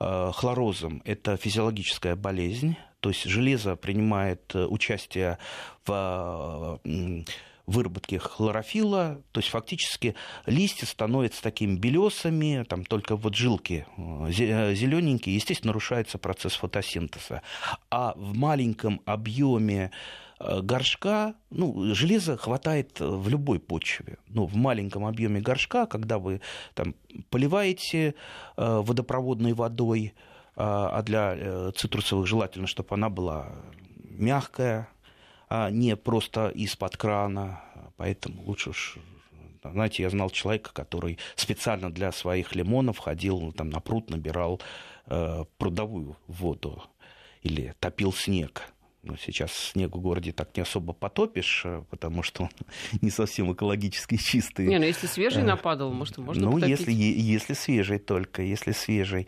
э, 0.00 0.30
хлорозом. 0.32 1.02
Это 1.04 1.36
физиологическая 1.36 2.16
болезнь 2.16 2.78
то 3.00 3.08
есть 3.08 3.24
железо 3.24 3.76
принимает 3.76 4.54
э, 4.54 4.66
участие 4.66 5.38
в 5.86 6.80
э, 6.84 7.22
выработке 7.66 8.18
хлорофила, 8.18 9.22
то 9.32 9.40
есть 9.40 9.50
фактически 9.50 10.14
листья 10.46 10.86
становятся 10.86 11.42
такими 11.42 11.76
белесами, 11.76 12.64
там 12.68 12.84
только 12.84 13.16
вот 13.16 13.34
жилки 13.34 13.86
э, 13.96 14.74
зелененькие, 14.74 15.34
естественно, 15.34 15.70
нарушается 15.70 16.18
процесс 16.18 16.54
фотосинтеза. 16.54 17.42
А 17.90 18.14
в 18.16 18.36
маленьком 18.36 19.00
объеме 19.06 19.90
горшка, 20.38 21.34
ну, 21.50 21.94
железа 21.94 22.38
хватает 22.38 22.98
в 22.98 23.28
любой 23.28 23.60
почве. 23.60 24.16
Ну, 24.26 24.46
в 24.46 24.54
маленьком 24.56 25.04
объеме 25.04 25.40
горшка, 25.40 25.84
когда 25.84 26.18
вы 26.18 26.40
там 26.72 26.94
поливаете 27.28 28.14
водопроводной 28.56 29.52
водой, 29.52 30.14
а, 30.62 30.98
а 30.98 31.02
для 31.02 31.34
э, 31.34 31.72
цитрусовых 31.74 32.26
желательно, 32.26 32.66
чтобы 32.66 32.94
она 32.94 33.08
была 33.08 33.48
мягкая, 34.10 34.88
а 35.48 35.70
не 35.70 35.96
просто 35.96 36.48
из-под 36.50 36.98
крана. 36.98 37.62
Поэтому 37.96 38.42
лучше 38.42 38.70
уж 38.70 38.98
знаете, 39.62 40.02
я 40.02 40.10
знал 40.10 40.28
человека, 40.28 40.70
который 40.72 41.18
специально 41.34 41.90
для 41.90 42.12
своих 42.12 42.54
лимонов 42.54 42.98
ходил 42.98 43.52
там, 43.52 43.70
на 43.70 43.80
пруд, 43.80 44.10
набирал 44.10 44.60
э, 45.06 45.44
прудовую 45.56 46.16
воду 46.26 46.82
или 47.42 47.74
топил 47.80 48.12
снег. 48.12 48.62
Но 49.02 49.16
сейчас 49.16 49.52
снег 49.52 49.96
в 49.96 50.00
городе 50.00 50.32
так 50.32 50.54
не 50.56 50.62
особо 50.62 50.92
потопишь, 50.92 51.62
э, 51.64 51.82
потому 51.88 52.22
что 52.22 52.44
он 52.44 52.50
не 53.00 53.10
совсем 53.10 53.50
экологически 53.52 54.16
чистый. 54.16 54.66
Не, 54.66 54.78
ну 54.78 54.84
если 54.84 55.06
свежий 55.06 55.42
э, 55.42 55.46
нападал, 55.46 55.90
может, 55.92 56.18
можно 56.18 56.44
Ну, 56.46 56.52
потопить. 56.52 56.80
если, 56.80 56.92
если 56.92 57.54
свежий 57.54 57.98
только, 57.98 58.42
если 58.42 58.72
свежий. 58.72 59.26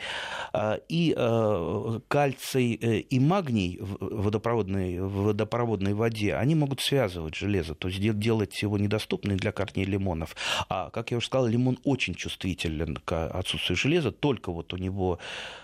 А, 0.52 0.79
и 0.91 1.14
э, 1.17 2.00
кальций 2.09 2.73
и 2.75 3.19
магний 3.19 3.79
в 3.81 4.23
водопроводной, 4.25 5.00
в 5.00 5.25
водопроводной 5.25 5.95
воде, 5.95 6.35
они 6.35 6.55
могут 6.55 6.81
связывать 6.81 7.35
железо, 7.35 7.75
то 7.75 7.88
есть 7.88 8.00
делать 8.19 8.61
его 8.61 8.76
недоступным 8.76 9.38
для 9.38 9.52
корней 9.52 9.85
лимонов. 9.85 10.37
А, 10.69 10.91
как 10.91 11.12
я 11.12 11.17
уже 11.17 11.26
сказал, 11.26 11.47
лимон 11.47 11.79
очень 11.85 12.14
чувствителен 12.14 12.97
к 12.97 13.29
отсутствию 13.29 13.76
железа, 13.76 14.12
только 14.12 14.52
вот 14.52 14.75
у 14.75 14.76
него 14.76 15.19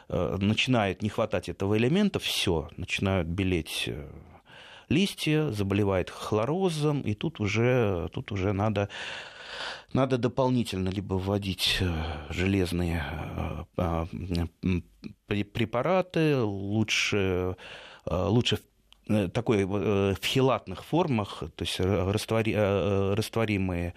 начинает 0.08 1.02
не 1.02 1.08
хватать 1.08 1.48
этого 1.48 1.76
элемента, 1.76 2.18
все, 2.18 2.70
начинают 2.76 3.28
белеть 3.28 3.88
листья, 4.88 5.50
заболевает 5.50 6.10
хлорозом, 6.10 7.02
и 7.02 7.14
тут 7.14 7.40
уже, 7.40 8.08
тут 8.12 8.32
уже 8.32 8.52
надо 8.52 8.88
надо 9.92 10.18
дополнительно 10.18 10.90
либо 10.90 11.14
вводить 11.14 11.78
э, 11.80 11.90
железные 12.30 13.04
э, 13.06 13.64
а, 13.78 14.06
препараты, 15.26 16.42
лучше, 16.42 17.56
э, 18.06 18.26
лучше 18.28 18.58
такой 19.32 19.64
в 19.64 20.22
хелатных 20.22 20.84
формах, 20.84 21.42
то 21.56 21.64
есть 21.64 21.80
растворимые 21.80 23.86
Э, 23.86 23.92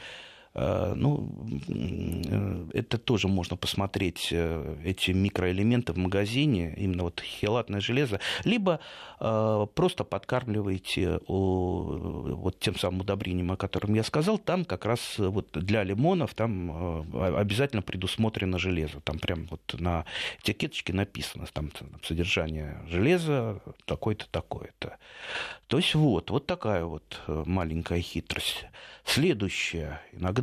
ну, 0.54 1.30
э, 1.70 2.66
это 2.74 2.98
тоже 2.98 3.30
можно 3.30 3.56
посмотреть, 3.56 4.30
э, 4.32 4.76
эти 4.84 5.12
микроэлементы 5.12 5.94
в 5.94 5.98
магазине, 5.98 6.74
именно 6.76 7.04
вот 7.04 7.22
хелатное 7.22 7.80
железо, 7.80 8.20
либо 8.44 8.80
просто 9.20 10.04
подкармливаете 10.04 11.20
вот 11.28 12.60
тем 12.60 12.76
самым 12.76 13.02
удобрением, 13.02 13.52
о 13.52 13.56
котором 13.56 13.94
я 13.94 14.04
сказал, 14.04 14.40
там 14.40 14.66
как 14.66 14.86
раз 14.86 15.20
вот 15.20 15.52
для 15.54 15.84
лимонов 15.84 16.34
там 16.34 17.06
обязательно 17.14 17.84
предусмотрено 17.84 18.58
железо, 18.58 19.00
там 19.02 19.20
прям 19.20 19.46
вот 19.52 19.76
на 19.80 20.06
этикеточке 20.42 20.94
написано, 20.94 21.46
там 21.54 21.70
содержание 22.04 22.80
железа 22.88 23.62
такое-то, 23.86 24.26
такое-то. 24.32 24.98
То 25.68 25.78
есть 25.78 25.94
вот, 25.94 26.32
вот 26.32 26.48
такая 26.48 26.84
вот 26.86 27.22
маленькая 27.28 28.02
хитрость. 28.02 28.66
Следующее. 29.04 30.00
Иногда 30.14 30.41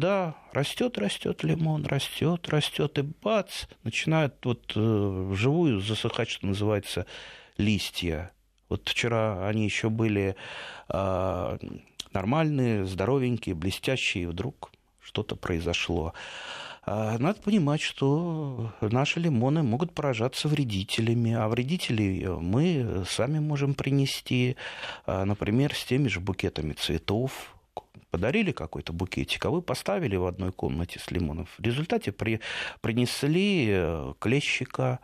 растет, 0.53 0.99
растет 0.99 1.43
лимон, 1.45 1.87
растет, 1.87 2.49
растет, 2.49 2.99
и 2.99 3.03
бац, 3.03 3.65
начинают 3.85 4.35
вот 4.45 4.73
э, 4.75 4.81
вживую 5.31 5.81
засыхать, 5.81 6.29
что 6.29 6.47
называется, 6.47 7.07
листья. 7.57 8.33
Вот 8.69 8.89
вчера 8.89 9.47
они 9.47 9.65
еще 9.65 9.89
были 9.89 10.37
э, 10.89 11.59
нормальные, 12.13 12.87
здоровенькие, 12.87 13.55
блестящие, 13.55 14.25
и 14.25 14.27
вдруг 14.27 14.73
что-то 15.01 15.37
произошло. 15.37 16.15
А 16.91 17.19
надо 17.19 17.43
понимать, 17.43 17.83
что 17.83 18.73
наши 18.81 19.21
лимоны 19.21 19.63
могут 19.63 19.93
поражаться 19.93 20.49
вредителями, 20.49 21.35
а 21.35 21.47
вредителей 21.49 22.27
мы 22.27 23.05
сами 23.07 23.41
можем 23.41 23.75
принести, 23.75 24.57
а, 25.05 25.27
например, 25.27 25.75
с 25.75 25.85
теми 25.85 26.09
же 26.09 26.21
букетами 26.21 26.73
цветов, 26.73 27.58
подарили 28.11 28.53
какой-то 28.53 28.93
букетик, 28.93 29.45
а 29.47 29.51
вы 29.51 29.63
поставили 29.63 30.17
в 30.17 30.27
одной 30.27 30.53
комнате 30.53 30.99
с 30.99 31.11
лимонов. 31.11 31.49
В 31.59 31.63
результате 31.63 32.13
при, 32.13 32.41
принесли 32.81 33.67
э, 33.71 34.15
клещика, 34.19 35.01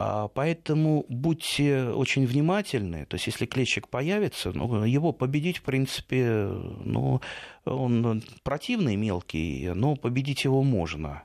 а, 0.00 0.28
Поэтому 0.28 1.04
будьте 1.08 1.88
очень 1.88 2.24
внимательны. 2.24 3.04
То 3.06 3.16
есть, 3.16 3.26
если 3.26 3.46
клещик 3.46 3.88
появится, 3.88 4.52
ну, 4.52 4.84
его 4.84 5.12
победить, 5.12 5.58
в 5.58 5.62
принципе, 5.62 6.44
ну, 6.44 7.20
он 7.64 8.22
противный, 8.44 8.94
мелкий, 8.94 9.72
но 9.74 9.96
победить 9.96 10.44
его 10.44 10.62
можно. 10.62 11.24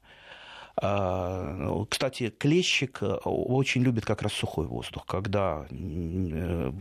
А, 0.75 1.85
кстати, 1.87 2.31
клещик 2.31 3.03
э, 3.03 3.13
очень 3.23 3.83
любит 3.83 4.05
как 4.05 4.23
раз 4.23 4.33
сухой 4.33 4.65
воздух, 4.65 5.05
когда 5.05 5.67
э, 5.69 6.71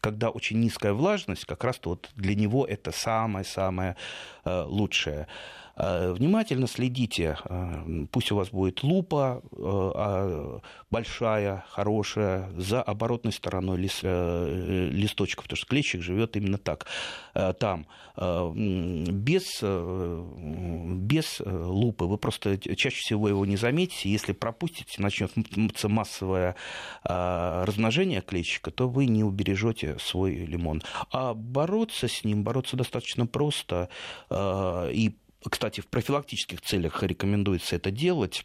когда 0.00 0.30
очень 0.30 0.60
низкая 0.60 0.92
влажность, 0.92 1.44
как 1.44 1.64
раз 1.64 1.80
вот 1.84 2.10
для 2.14 2.34
него 2.34 2.64
это 2.66 2.92
самое-самое 2.92 3.96
э, 4.44 4.62
лучшее. 4.62 5.26
Э, 5.76 6.12
внимательно 6.12 6.66
следите, 6.66 7.38
э, 7.44 8.06
пусть 8.10 8.30
у 8.30 8.36
вас 8.36 8.50
будет 8.50 8.82
лупа 8.82 9.42
э, 9.42 9.56
а, 9.56 10.60
большая, 10.90 11.64
хорошая, 11.68 12.50
за 12.58 12.82
оборотной 12.82 13.32
стороной 13.32 13.78
листочков, 13.78 15.44
потому 15.44 15.56
что 15.56 15.66
клещик 15.66 16.02
живет 16.02 16.36
именно 16.36 16.58
так, 16.58 16.86
там. 17.58 17.86
Без, 18.14 19.62
без 19.62 21.40
лупы 21.44 22.04
вы 22.04 22.18
просто 22.18 22.58
чаще 22.58 22.96
всего 22.96 23.28
его 23.28 23.46
не 23.46 23.56
заметите. 23.56 24.10
Если 24.10 24.32
пропустите, 24.32 25.00
начнется 25.00 25.88
массовое 25.88 26.56
размножение 27.04 28.20
клещика, 28.20 28.70
то 28.70 28.88
вы 28.88 29.06
не 29.06 29.24
убережете 29.24 29.96
свой 29.98 30.34
лимон. 30.34 30.82
А 31.10 31.34
бороться 31.34 32.08
с 32.08 32.24
ним, 32.24 32.44
бороться 32.44 32.76
достаточно 32.76 33.26
просто. 33.26 33.88
И 34.30 35.14
кстати, 35.48 35.80
в 35.80 35.86
профилактических 35.86 36.60
целях 36.60 37.02
рекомендуется 37.02 37.76
это 37.76 37.90
делать, 37.90 38.44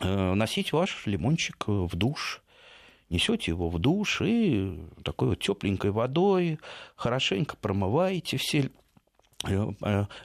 э, 0.00 0.34
носить 0.34 0.72
ваш 0.72 1.06
лимончик 1.06 1.68
в 1.68 1.94
душ, 1.96 2.42
несете 3.10 3.52
его 3.52 3.68
в 3.68 3.78
душ 3.78 4.20
и 4.22 4.78
такой 5.04 5.28
вот 5.28 5.40
тепленькой 5.40 5.90
водой. 5.90 6.58
Хорошенько 6.96 7.56
промываете 7.56 8.36
все 8.36 8.62
Э, 8.62 8.70
э, 8.70 8.87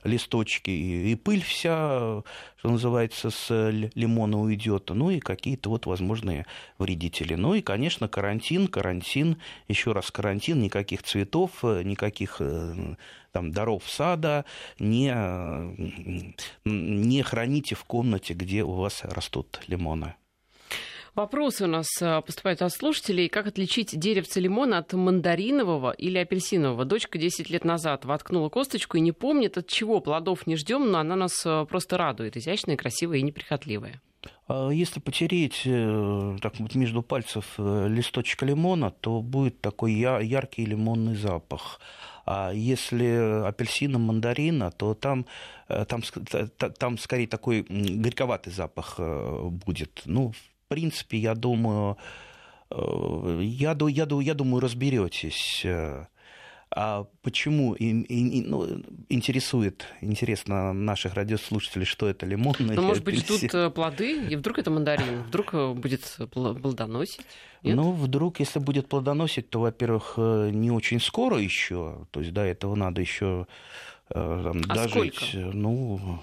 листочки 0.04 0.72
и 0.72 1.16
пыль 1.16 1.44
вся, 1.44 2.24
что 2.58 2.70
называется, 2.70 3.30
с 3.30 3.70
лимона 3.94 4.40
уйдет, 4.40 4.90
ну 4.90 5.12
и 5.12 5.20
какие-то 5.20 5.70
вот 5.70 5.86
возможные 5.86 6.46
вредители. 6.80 7.36
Ну 7.36 7.54
и, 7.54 7.62
конечно, 7.62 8.08
карантин, 8.08 8.68
карантин, 8.68 9.38
еще 9.68 9.92
раз 9.92 10.10
карантин, 10.10 10.62
никаких 10.62 11.04
цветов, 11.04 11.52
э, 11.64 11.84
никаких 11.84 12.42
там, 13.32 13.52
даров 13.52 13.84
сада, 13.88 14.46
не, 14.80 15.14
не 16.66 17.22
храните 17.24 17.76
в 17.76 17.84
комнате, 17.84 18.34
где 18.34 18.64
у 18.64 18.74
вас 18.74 19.04
растут 19.04 19.62
лимоны. 19.68 20.16
Вопросы 21.16 21.66
у 21.66 21.68
нас 21.68 21.88
а, 22.02 22.22
поступают 22.22 22.64
от 22.64 22.74
слушателей. 22.74 23.30
Как 23.30 23.46
отличить 23.46 23.98
деревце 24.00 24.40
лимона 24.40 24.80
от 24.80 24.94
мандаринового 24.94 25.92
или 25.92 26.18
апельсинового? 26.18 26.86
Дочка 26.86 27.20
10 27.20 27.52
лет 27.52 27.64
назад 27.66 28.04
воткнула 28.06 28.50
косточку 28.50 28.98
и 28.98 29.02
не 29.02 29.12
помнит, 29.12 29.56
от 29.60 29.68
чего 29.68 30.00
плодов 30.00 30.48
не 30.48 30.56
ждем, 30.56 30.90
но 30.90 30.98
она 30.98 31.16
нас 31.16 31.44
а, 31.46 31.66
просто 31.66 31.98
радует. 31.98 32.36
Изящная, 32.36 32.78
красивая 32.78 33.20
и 33.20 33.22
неприхотливая. 33.22 34.02
А 34.48 34.70
если 34.72 35.00
потереть 35.00 35.62
э, 35.66 36.38
так 36.42 36.60
вот 36.60 36.74
между 36.74 37.04
пальцев 37.04 37.46
э, 37.60 37.88
листочек 37.90 38.42
лимона, 38.42 38.90
то 38.90 39.22
будет 39.22 39.62
такой 39.62 39.94
яркий 39.94 40.66
лимонный 40.66 41.16
запах. 41.16 41.80
А 42.26 42.52
если 42.52 43.46
апельсина, 43.46 44.00
мандарина, 44.00 44.72
то 44.72 44.96
там, 44.96 45.28
э, 45.68 45.86
там, 45.86 46.02
там 46.80 46.98
скорее 46.98 47.28
такой 47.28 47.66
горьковатый 47.70 48.52
запах 48.52 49.00
будет. 49.00 50.02
Ну, 50.06 50.34
принципе, 50.74 51.18
я 51.18 51.36
думаю, 51.36 51.98
э, 52.72 53.40
я, 53.44 53.78
я, 53.80 54.08
я 54.22 54.34
думаю, 54.34 54.60
разберетесь. 54.60 55.62
Э, 55.66 56.06
а 56.76 57.06
почему 57.22 57.76
и, 57.76 57.86
и, 57.86 58.42
ну, 58.42 58.68
интересует, 59.10 59.86
интересно 60.02 60.74
наших 60.74 61.14
радиослушателей, 61.14 61.86
что 61.86 62.10
это 62.10 62.26
лимон? 62.26 62.56
Ну, 62.58 62.82
может 62.82 63.04
быть, 63.04 63.20
ждут 63.20 63.54
э, 63.54 63.70
плоды, 63.70 64.26
и 64.28 64.36
вдруг 64.36 64.58
это 64.58 64.72
мандарин, 64.72 65.22
вдруг 65.28 65.54
будет 65.76 66.02
плодоносить? 66.32 67.22
Нет? 67.62 67.76
Ну, 67.76 67.92
вдруг, 67.92 68.40
если 68.40 68.58
будет 68.58 68.90
плодоносить, 68.90 69.52
то, 69.52 69.60
во-первых, 69.60 70.16
не 70.18 70.72
очень 70.72 71.00
скоро 71.00 71.38
еще, 71.38 72.08
то 72.10 72.22
есть 72.22 72.34
до 72.34 72.42
этого 72.42 72.74
надо 72.74 73.02
еще 73.02 73.46
там, 74.10 74.62
а 74.68 74.74
дожить. 74.74 75.16
Сколько? 75.16 75.56
Ну, 75.56 76.20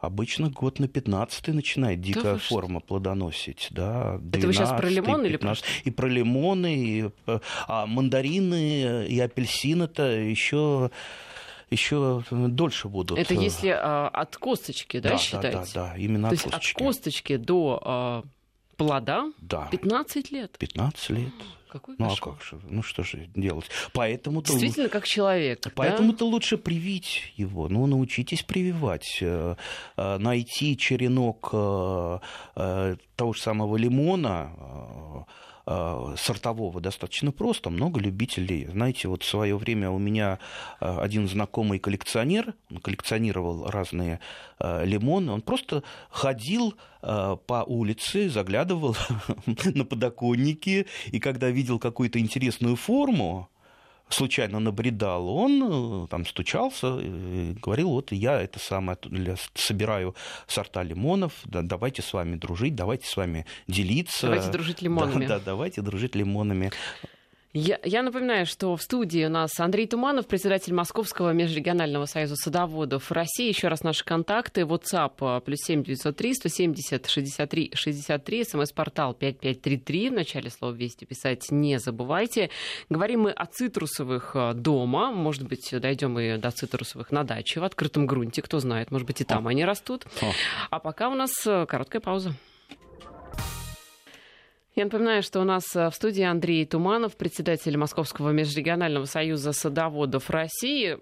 обычно 0.00 0.50
год 0.50 0.78
на 0.78 0.88
15 0.88 1.48
начинает 1.48 2.00
дикая 2.00 2.34
да 2.34 2.38
форма 2.38 2.80
плодоносить. 2.80 3.68
Да, 3.70 4.18
12, 4.18 4.36
Это 4.36 4.46
вы 4.46 4.52
сейчас 4.52 4.70
про 4.70 4.88
лимон 4.88 5.22
15, 5.22 5.30
или 5.30 5.36
про 5.36 5.54
И 5.84 5.90
про 5.90 6.06
лимоны, 6.06 6.76
и, 6.76 7.10
а 7.66 7.86
мандарины 7.86 9.06
и 9.06 9.20
апельсины-то 9.20 10.02
еще 10.02 10.90
еще 11.70 12.22
дольше 12.30 12.88
будут. 12.88 13.18
Это 13.18 13.34
если 13.34 13.68
а, 13.68 14.08
от 14.08 14.36
косточки, 14.36 15.00
да, 15.00 15.10
да 15.10 15.18
считаете? 15.18 15.58
Да, 15.58 15.64
да, 15.74 15.90
да, 15.90 15.96
именно 15.98 16.30
То 16.30 16.34
от 16.34 16.44
есть 16.44 16.54
от 16.54 16.72
косточки 16.72 17.36
до 17.36 17.82
а, 17.84 18.24
плода 18.76 19.30
да. 19.38 19.68
15 19.70 20.30
лет? 20.30 20.56
15 20.58 21.10
лет. 21.10 21.32
Какой 21.68 21.94
ну 21.98 22.06
а 22.06 22.16
как 22.16 22.42
же? 22.42 22.58
Ну 22.68 22.82
что 22.82 23.02
же 23.02 23.28
делать? 23.34 23.66
Поэтому 23.92 24.42
Действительно, 24.42 24.88
как 24.88 25.06
человек. 25.06 25.60
Поэтому-то 25.74 26.20
да? 26.20 26.24
лучше 26.24 26.56
привить 26.56 27.32
его. 27.36 27.68
Ну, 27.68 27.86
научитесь 27.86 28.42
прививать. 28.42 29.18
Э, 29.20 29.56
э, 29.96 30.18
найти 30.18 30.76
черенок 30.76 31.50
э, 31.52 32.96
того 33.16 33.32
же 33.32 33.40
самого 33.40 33.76
лимона 33.76 35.26
сортового 36.16 36.80
достаточно 36.80 37.32
просто, 37.32 37.70
много 37.70 38.00
любителей. 38.00 38.66
Знаете, 38.66 39.08
вот 39.08 39.22
в 39.22 39.28
свое 39.28 39.56
время 39.56 39.90
у 39.90 39.98
меня 39.98 40.38
э, 40.80 40.98
один 40.98 41.28
знакомый 41.28 41.78
коллекционер, 41.78 42.54
он 42.70 42.78
коллекционировал 42.78 43.66
разные 43.66 44.20
э, 44.60 44.84
лимоны, 44.84 45.32
он 45.32 45.42
просто 45.42 45.82
ходил 46.10 46.74
по 47.00 47.64
улице, 47.64 48.28
заглядывал 48.28 48.96
на 49.46 49.84
подоконники, 49.84 50.86
и 51.06 51.20
когда 51.20 51.48
видел 51.48 51.78
какую-то 51.78 52.18
интересную 52.18 52.74
форму, 52.74 53.48
случайно 54.08 54.58
набредал, 54.58 55.28
он 55.28 56.04
э, 56.04 56.06
там 56.08 56.26
стучался 56.26 56.98
и 56.98 57.54
говорил, 57.54 57.90
вот 57.90 58.12
я 58.12 58.40
это 58.40 58.58
самое 58.58 58.98
собираю 59.54 60.14
сорта 60.46 60.82
лимонов, 60.82 61.32
да, 61.44 61.62
давайте 61.62 62.02
с 62.02 62.12
вами 62.12 62.36
дружить, 62.36 62.74
давайте 62.74 63.06
с 63.06 63.16
вами 63.16 63.46
делиться. 63.66 64.26
Давайте 64.26 64.50
дружить 64.50 64.82
лимонами. 64.82 65.26
Да, 65.28 65.38
да, 65.38 65.44
давайте 65.44 65.82
дружить 65.82 66.14
лимонами. 66.14 66.70
Я, 67.60 67.80
я 67.82 68.04
напоминаю, 68.04 68.46
что 68.46 68.76
в 68.76 68.80
студии 68.80 69.24
у 69.24 69.28
нас 69.28 69.58
Андрей 69.58 69.88
Туманов, 69.88 70.28
председатель 70.28 70.72
Московского 70.72 71.32
межрегионального 71.32 72.04
союза 72.04 72.36
садоводов 72.36 73.10
России. 73.10 73.48
Еще 73.48 73.66
раз 73.66 73.82
наши 73.82 74.04
контакты. 74.04 74.60
WhatsApp 74.60 75.14
а, 75.22 75.40
плюс 75.40 75.58
семь 75.62 75.82
девятьсот 75.82 76.16
три 76.16 76.34
сто 76.34 76.48
семьдесят 76.48 77.08
шестьдесят 77.08 77.50
три 77.50 77.72
шестьдесят 77.74 78.24
три. 78.24 78.44
СМС-портал 78.44 79.12
пять 79.12 79.40
пять 79.40 79.60
три 79.60 79.76
три. 79.76 80.08
В 80.08 80.12
начале 80.12 80.50
слова 80.50 80.72
«Вести» 80.72 81.04
писать 81.04 81.50
не 81.50 81.80
забывайте. 81.80 82.50
Говорим 82.88 83.22
мы 83.22 83.32
о 83.32 83.46
цитрусовых 83.46 84.36
а, 84.36 84.54
дома. 84.54 85.10
Может 85.10 85.48
быть, 85.48 85.68
дойдем 85.72 86.16
и 86.20 86.36
до 86.36 86.52
цитрусовых 86.52 87.10
на 87.10 87.24
даче 87.24 87.58
в 87.58 87.64
открытом 87.64 88.06
грунте. 88.06 88.40
Кто 88.40 88.60
знает, 88.60 88.92
может 88.92 89.08
быть, 89.08 89.20
и 89.20 89.24
там 89.24 89.48
О. 89.48 89.50
они 89.50 89.64
растут. 89.64 90.06
О. 90.22 90.32
А 90.70 90.78
пока 90.78 91.08
у 91.08 91.16
нас 91.16 91.32
а, 91.44 91.66
короткая 91.66 92.00
пауза. 92.00 92.34
Я 94.78 94.84
напоминаю, 94.84 95.24
что 95.24 95.40
у 95.40 95.44
нас 95.44 95.74
э, 95.74 95.90
в 95.90 95.94
студии 95.96 96.22
Андрей 96.22 96.64
Туманов, 96.64 97.16
председатель 97.16 97.76
Московского 97.76 98.30
межрегионального 98.30 99.06
союза 99.06 99.52
садоводов 99.52 100.30
России. 100.30 100.98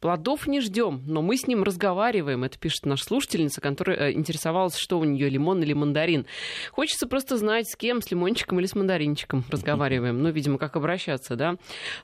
Плодов 0.00 0.46
не 0.46 0.60
ждем, 0.60 1.02
но 1.06 1.20
мы 1.20 1.36
с 1.36 1.46
ним 1.46 1.62
разговариваем. 1.62 2.44
Это 2.44 2.58
пишет 2.58 2.86
наша 2.86 3.04
слушательница, 3.04 3.60
которая 3.60 3.96
э, 3.96 4.12
интересовалась, 4.12 4.76
что 4.76 4.98
у 4.98 5.04
нее 5.04 5.28
лимон 5.28 5.62
или 5.62 5.74
мандарин. 5.74 6.26
Хочется 6.70 7.06
просто 7.06 7.36
знать, 7.36 7.68
с 7.68 7.76
кем, 7.76 8.00
с 8.00 8.10
лимончиком 8.10 8.58
или 8.60 8.66
с 8.66 8.74
мандаринчиком 8.74 9.44
разговариваем. 9.50 10.22
Ну, 10.22 10.30
видимо, 10.30 10.58
как 10.58 10.76
обращаться, 10.76 11.36
да. 11.36 11.56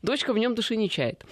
Дочка 0.03 0.33
в 0.33 0.39
нем 0.39 0.55
души 0.55 0.77
не 0.77 0.91
чает. 0.91 1.25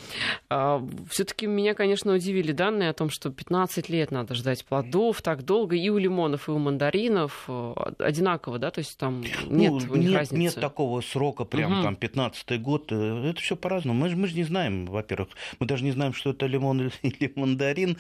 А, 0.49 0.83
Все-таки 1.11 1.47
меня, 1.47 1.75
конечно, 1.75 2.15
удивили 2.15 2.53
данные 2.53 2.91
о 2.91 2.95
том, 2.95 3.11
что 3.11 3.31
15 3.31 3.89
лет 3.89 4.11
надо 4.11 4.35
ждать 4.35 4.65
плодов 4.65 5.23
так 5.23 5.45
долго 5.45 5.77
и 5.77 5.89
у 5.91 5.99
лимонов, 5.99 6.49
и 6.49 6.53
у 6.53 6.59
мандаринов 6.59 7.45
э, 7.49 7.75
одинаково, 7.99 8.59
да, 8.59 8.71
то 8.71 8.81
есть 8.81 8.99
там 8.99 9.23
нет 9.49 9.71
ну, 9.71 9.77
у 9.77 9.97
них 9.97 10.09
нет, 10.09 10.15
разницы. 10.15 10.37
Нет 10.37 10.55
такого 10.55 11.01
срока, 11.01 11.45
прям 11.45 11.73
угу. 11.73 11.83
там 11.83 11.97
15 11.97 12.61
год. 12.61 12.93
Э, 12.93 13.31
это 13.31 13.41
все 13.41 13.57
по-разному. 13.57 13.99
Мы, 13.99 14.15
мы 14.15 14.29
же 14.29 14.37
не 14.37 14.45
знаем, 14.45 14.87
во-первых, 14.87 15.29
мы 15.59 15.67
даже 15.67 15.85
не 15.85 15.91
знаем, 15.91 16.13
что 16.13 16.34
это 16.35 16.47
лимон 16.47 16.91
или 17.03 17.33
мандарин, 17.37 17.97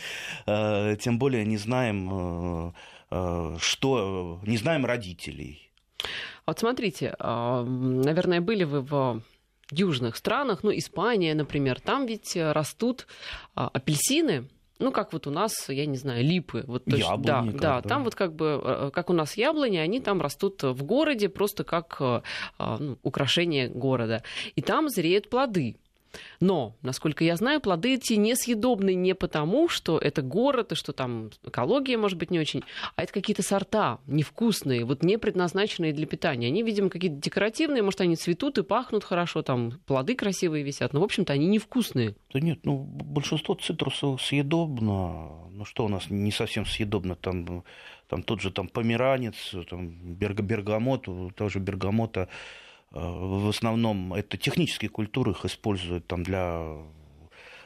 э, 0.46 0.96
тем 1.00 1.18
более 1.18 1.44
не 1.44 1.56
знаем, 1.56 2.10
э, 2.10 2.72
э, 3.10 3.56
что, 3.60 4.40
не 4.46 4.56
знаем 4.56 4.84
родителей. 4.84 5.70
Вот 6.46 6.58
смотрите, 6.58 7.14
наверное, 7.18 8.42
были 8.42 8.64
вы 8.64 8.82
в 8.82 9.22
южных 9.70 10.16
странах, 10.16 10.62
ну, 10.62 10.70
Испания, 10.70 11.34
например, 11.34 11.80
там 11.80 12.04
ведь 12.04 12.36
растут 12.36 13.06
апельсины, 13.54 14.50
ну, 14.78 14.92
как 14.92 15.14
вот 15.14 15.26
у 15.26 15.30
нас, 15.30 15.70
я 15.70 15.86
не 15.86 15.96
знаю, 15.96 16.22
липы. 16.22 16.64
Вот, 16.66 16.84
то 16.84 16.96
Яблони, 16.96 17.52
да, 17.52 17.58
да, 17.58 17.80
да, 17.80 17.88
там 17.88 18.04
вот 18.04 18.14
как 18.14 18.34
бы, 18.34 18.90
как 18.92 19.08
у 19.08 19.14
нас 19.14 19.38
яблони, 19.38 19.78
они 19.78 20.00
там 20.00 20.20
растут 20.20 20.62
в 20.62 20.82
городе 20.82 21.30
просто 21.30 21.64
как 21.64 22.02
ну, 22.58 22.98
украшение 23.02 23.68
города. 23.68 24.22
И 24.56 24.60
там 24.60 24.90
зреют 24.90 25.30
плоды. 25.30 25.76
Но, 26.40 26.76
насколько 26.82 27.24
я 27.24 27.36
знаю, 27.36 27.60
плоды 27.60 27.94
эти 27.94 28.14
несъедобны 28.14 28.94
не 28.94 29.14
потому, 29.14 29.68
что 29.68 29.98
это 29.98 30.22
город, 30.22 30.72
и 30.72 30.74
что 30.74 30.92
там 30.92 31.30
экология 31.44 31.96
может 31.96 32.18
быть 32.18 32.30
не 32.30 32.38
очень, 32.38 32.62
а 32.96 33.02
это 33.02 33.12
какие-то 33.12 33.42
сорта 33.42 33.98
невкусные, 34.06 34.84
вот 34.84 35.02
не 35.02 35.18
предназначенные 35.18 35.92
для 35.92 36.06
питания. 36.06 36.48
Они, 36.48 36.62
видимо, 36.62 36.90
какие-то 36.90 37.16
декоративные, 37.16 37.82
может, 37.82 38.00
они 38.00 38.16
цветут 38.16 38.58
и 38.58 38.62
пахнут 38.62 39.04
хорошо, 39.04 39.42
там 39.42 39.72
плоды 39.86 40.14
красивые 40.14 40.64
висят, 40.64 40.92
но, 40.92 41.00
в 41.00 41.04
общем-то, 41.04 41.32
они 41.32 41.46
невкусные. 41.46 42.14
Да 42.32 42.40
нет, 42.40 42.60
ну, 42.64 42.78
большинство 42.78 43.54
цитрусов 43.54 44.22
съедобно. 44.22 45.48
Ну, 45.50 45.64
что 45.64 45.84
у 45.84 45.88
нас 45.88 46.10
не 46.10 46.32
совсем 46.32 46.66
съедобно? 46.66 47.14
Там, 47.14 47.64
там 48.08 48.22
тот 48.22 48.40
же 48.40 48.50
там 48.50 48.68
померанец, 48.68 49.54
там 49.70 49.88
бергамот, 49.90 51.06
тоже 51.36 51.60
бергамота 51.60 52.14
Э, 52.24 52.28
в 52.94 53.48
основном 53.48 54.14
это 54.14 54.36
технические 54.36 54.88
культуры, 54.88 55.32
их 55.32 55.44
используют 55.44 56.06
там 56.06 56.22
для 56.22 56.76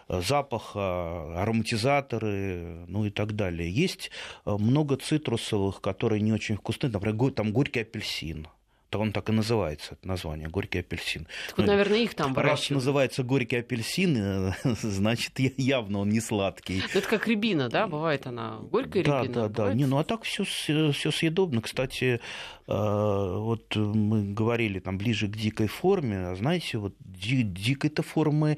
э, 0.09 0.21
запаха, 0.23 1.43
ароматизаторы, 1.43 2.87
ну 2.89 3.05
и 3.05 3.11
так 3.11 3.37
далее. 3.37 3.71
Есть 3.71 4.11
э, 4.47 4.57
много 4.59 4.97
цитрусовых, 4.97 5.83
которые 5.83 6.23
не 6.23 6.33
очень 6.33 6.57
вкусны, 6.57 6.89
например, 6.89 7.33
там 7.33 7.53
горький 7.53 7.81
апельсин. 7.81 8.49
То 8.91 9.01
он 9.01 9.13
так 9.13 9.29
и 9.29 9.33
называется, 9.33 9.95
это 9.95 10.09
название, 10.09 10.49
горький 10.49 10.79
апельсин. 10.79 11.27
Так, 11.49 11.59
ну, 11.59 11.67
наверное, 11.67 11.99
их 11.99 12.15
там 12.15 12.33
выращивают. 12.33 12.71
Раз 12.71 12.71
называется 12.71 13.23
горький 13.23 13.57
апельсин, 13.57 14.17
э, 14.17 14.53
значит, 14.83 15.39
явно 15.39 16.01
он 16.01 16.09
не 16.09 16.21
сладкий. 16.21 16.83
Это 16.95 17.07
как 17.07 17.29
рябина, 17.29 17.69
да, 17.69 17.87
бывает 17.87 18.27
она 18.27 18.59
горькая 18.59 19.05
да, 19.05 19.23
рябина? 19.23 19.35
Да, 19.35 19.49
да, 19.49 19.67
да. 19.67 19.75
Не, 19.75 19.87
ну 19.87 19.99
а 19.99 20.05
так 20.05 20.23
все 20.23 20.45
все 20.45 21.11
съедобно. 21.11 21.61
Кстати, 21.61 22.21
э, 22.67 22.73
вот 22.73 23.77
мы 23.77 24.33
говорили 24.33 24.79
там 24.79 24.97
ближе 24.97 25.29
к 25.29 25.37
дикой 25.37 25.67
форме, 25.67 26.29
а 26.29 26.35
знаете, 26.35 26.79
вот 26.79 26.95
дикой-то 26.99 28.03
формы 28.03 28.57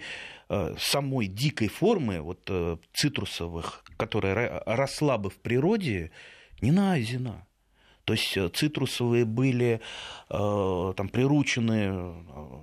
э, 0.49 0.75
самой 0.79 1.27
дикой 1.27 1.69
формы, 1.69 2.21
вот 2.21 2.49
цитрусовых, 2.93 3.85
которая 3.97 4.63
росла 4.65 5.19
бы 5.19 5.29
в 5.29 5.39
природе, 5.39 6.13
не 6.61 6.71
найдена. 6.71 7.47
То 8.11 8.15
есть 8.15 8.37
э, 8.37 8.49
цитрусовые 8.49 9.25
были 9.25 9.81
э, 10.31 10.95
там, 10.97 11.09
приручены 11.09 11.93
э, 11.93 12.59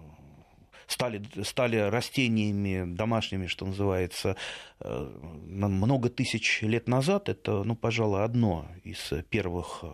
стали, 0.88 1.23
стали 1.43 1.77
растениями 1.77 2.83
домашними, 2.93 3.47
что 3.47 3.65
называется, 3.65 4.36
много 4.81 6.10
тысяч 6.10 6.62
лет 6.63 6.89
назад. 6.89 7.29
Это, 7.29 7.63
ну, 7.63 7.77
пожалуй, 7.77 8.25
одно 8.25 8.67
из 8.83 9.13
первых 9.29 9.86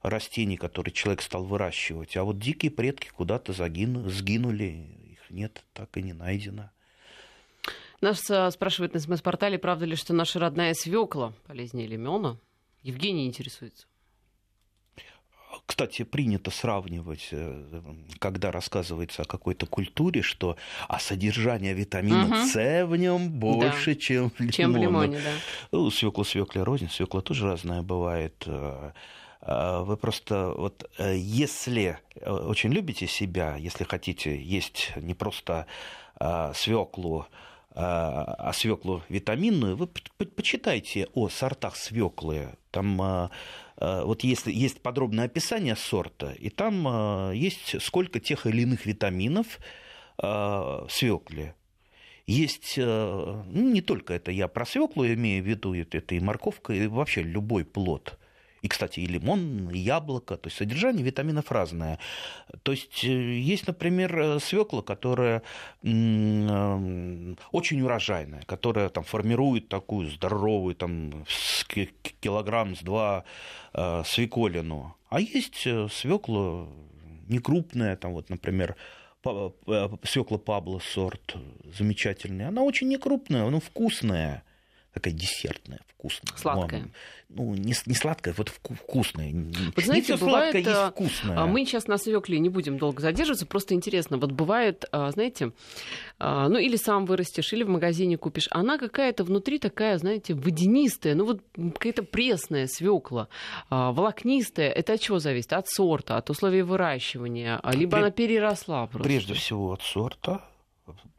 растений, 0.00 0.56
которые 0.56 0.94
человек 0.94 1.20
стал 1.20 1.44
выращивать. 1.44 2.16
А 2.16 2.24
вот 2.24 2.38
дикие 2.38 2.70
предки 2.70 3.10
куда-то 3.10 3.52
загину, 3.52 4.08
сгинули, 4.08 4.86
их 5.12 5.28
нет, 5.28 5.62
так 5.74 5.94
и 5.98 6.02
не 6.02 6.14
найдено. 6.14 6.70
Нас 8.00 8.20
спрашивают 8.54 8.94
на 8.94 9.00
СМС-портале, 9.00 9.58
правда 9.58 9.84
ли, 9.84 9.94
что 9.94 10.14
наша 10.14 10.38
родная 10.38 10.72
свекла 10.72 11.34
полезнее 11.46 11.86
лимона? 11.86 12.38
Евгений 12.82 13.26
интересуется. 13.26 13.86
Кстати, 15.66 16.04
принято 16.04 16.52
сравнивать, 16.52 17.28
э, 17.32 17.82
когда 18.20 18.52
рассказывается 18.52 19.22
о 19.22 19.24
какой-то 19.24 19.66
культуре, 19.66 20.22
что 20.22 20.56
а 20.86 21.00
содержание 21.00 21.74
витамина 21.74 22.26
угу. 22.26 22.46
С 22.46 22.86
в 22.86 22.96
нем 22.96 23.30
больше, 23.30 23.94
да. 23.94 24.00
чем 24.00 24.30
в 24.30 24.38
лимоне. 24.38 24.52
Чем 24.52 24.72
в 24.72 24.76
лимоне, 24.76 25.18
да. 25.18 25.30
Ну, 25.72 25.90
свекла 25.90 26.24
свекла 26.24 26.64
рознь, 26.64 26.88
свекла 26.88 27.20
тоже 27.20 27.46
разная 27.46 27.82
бывает. 27.82 28.44
Э, 28.46 28.92
э, 29.42 29.82
вы 29.82 29.96
просто 29.96 30.52
вот 30.56 30.88
если 30.98 31.98
очень 32.24 32.72
любите 32.72 33.08
себя, 33.08 33.56
если 33.56 33.82
хотите 33.82 34.40
есть 34.40 34.92
не 34.96 35.14
просто 35.14 35.66
свеклу, 36.54 37.26
а 37.78 38.52
свеклу 38.54 39.02
витаминную, 39.10 39.76
вы 39.76 39.86
почитайте 39.86 41.08
о 41.12 41.28
сортах 41.28 41.76
свеклы. 41.76 42.54
Там 42.70 43.30
Э, 43.78 44.02
вот 44.04 44.24
если 44.24 44.52
есть 44.52 44.80
подробное 44.80 45.26
описание 45.26 45.76
сорта, 45.76 46.32
и 46.32 46.50
там 46.50 47.32
есть 47.32 47.80
сколько 47.82 48.20
тех 48.20 48.46
или 48.46 48.62
иных 48.62 48.86
витаминов 48.86 49.58
в 50.18 50.88
свекле. 50.88 51.54
Есть, 52.26 52.78
ну, 52.78 53.44
не 53.52 53.82
только 53.82 54.14
это, 54.14 54.30
я 54.30 54.48
про 54.48 54.64
свеклу 54.64 55.04
имею 55.06 55.44
в 55.44 55.46
виду, 55.46 55.74
это 55.74 56.14
и 56.14 56.20
морковка, 56.20 56.72
и 56.72 56.86
вообще 56.86 57.22
любой 57.22 57.66
плод. 57.66 58.18
И, 58.66 58.68
кстати, 58.68 58.98
и 58.98 59.06
лимон, 59.06 59.70
и 59.70 59.78
яблоко. 59.78 60.36
То 60.36 60.48
есть 60.48 60.56
содержание 60.56 61.04
витаминов 61.04 61.52
разное. 61.52 62.00
То 62.64 62.72
есть 62.72 63.04
э, 63.04 63.38
есть, 63.38 63.68
например, 63.68 64.18
э, 64.18 64.40
свекла, 64.40 64.82
которая 64.82 65.42
э, 65.84 67.34
очень 67.52 67.80
урожайная, 67.80 68.42
которая 68.42 68.88
там, 68.88 69.04
формирует 69.04 69.68
такую 69.68 70.10
здоровую 70.10 70.74
там, 70.74 71.24
килограмм 72.20 72.74
с 72.74 72.80
два 72.80 73.24
свеколину. 74.04 74.96
А 75.10 75.20
есть 75.20 75.68
свекла 75.92 76.66
некрупная, 77.28 77.94
там 77.96 78.14
вот, 78.14 78.30
например, 78.30 78.74
свекла 80.02 80.38
Пабло 80.38 80.80
сорт 80.80 81.36
замечательный. 81.78 82.48
Она 82.48 82.62
очень 82.62 82.88
некрупная, 82.88 83.48
но 83.48 83.60
вкусная 83.60 84.42
такая 84.96 85.12
десертная, 85.12 85.80
вкусная. 85.88 86.36
Сладкая. 86.38 86.88
Ну, 87.28 87.54
не, 87.54 87.74
не 87.86 87.94
сладкая, 87.94 88.34
вот 88.38 88.50
вкусная. 88.50 89.34
Вот 89.74 89.84
знаете, 89.84 90.12
не 90.12 90.18
бывает, 90.18 90.52
сладкое, 90.52 90.62
есть 90.62 90.70
а, 90.70 90.90
вкусное. 90.90 91.44
Мы 91.46 91.64
сейчас 91.64 91.88
на 91.88 91.98
свекле 91.98 92.38
не 92.38 92.48
будем 92.48 92.78
долго 92.78 93.02
задерживаться, 93.02 93.46
просто 93.46 93.74
интересно. 93.74 94.16
Вот 94.16 94.30
бывает, 94.30 94.84
а, 94.92 95.10
знаете, 95.10 95.50
а, 96.18 96.48
ну 96.48 96.58
или 96.58 96.76
сам 96.76 97.04
вырастешь, 97.04 97.52
или 97.52 97.64
в 97.64 97.68
магазине 97.68 98.16
купишь. 98.16 98.46
Она 98.50 98.78
какая-то 98.78 99.24
внутри 99.24 99.58
такая, 99.58 99.98
знаете, 99.98 100.34
водянистая, 100.34 101.16
ну 101.16 101.24
вот 101.24 101.42
какая-то 101.56 102.04
пресная 102.04 102.68
свекла, 102.68 103.28
волокнистая. 103.70 104.70
Это 104.70 104.92
от 104.92 105.00
чего 105.00 105.18
зависит? 105.18 105.52
От 105.52 105.68
сорта, 105.68 106.16
от 106.18 106.30
условий 106.30 106.62
выращивания, 106.62 107.60
либо 107.72 107.92
Пред... 107.92 108.02
она 108.02 108.10
переросла 108.12 108.86
просто? 108.86 109.08
Прежде 109.08 109.34
всего 109.34 109.72
от 109.72 109.82
сорта, 109.82 110.44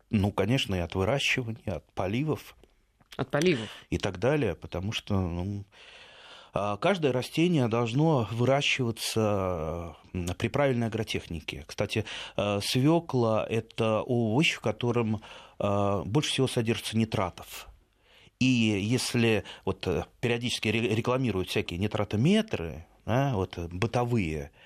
ну, 0.10 0.32
конечно, 0.32 0.74
и 0.74 0.80
от 0.80 0.96
выращивания, 0.96 1.76
от 1.76 1.92
поливов. 1.92 2.56
От 3.18 3.30
поливов. 3.30 3.68
И 3.90 3.98
так 3.98 4.20
далее, 4.20 4.56
потому 4.56 4.94
что 4.94 5.20
ну, 5.20 5.66
а, 5.66 5.97
каждое 6.80 7.12
растение 7.12 7.68
должно 7.68 8.28
выращиваться 8.32 9.96
при 10.38 10.48
правильной 10.48 10.88
агротехнике. 10.88 11.64
Кстати, 11.68 12.06
а, 12.36 12.60
свекла– 12.62 13.46
это 13.50 14.02
овощ, 14.02 14.54
в 14.54 14.62
котором 14.62 15.22
а, 15.60 16.04
больше 16.04 16.32
всего 16.32 16.48
содержится 16.48 16.98
нитратов. 16.98 17.68
И 18.40 18.46
если 18.46 19.44
вот 19.66 19.88
э, 19.88 20.06
периодически 20.22 20.68
рекламируют 20.68 21.50
всякие 21.50 21.80
нитратометры, 21.80 22.86
да, 23.06 23.34
вот 23.34 23.58
бытовые, 23.58 24.52
а, 24.52 24.58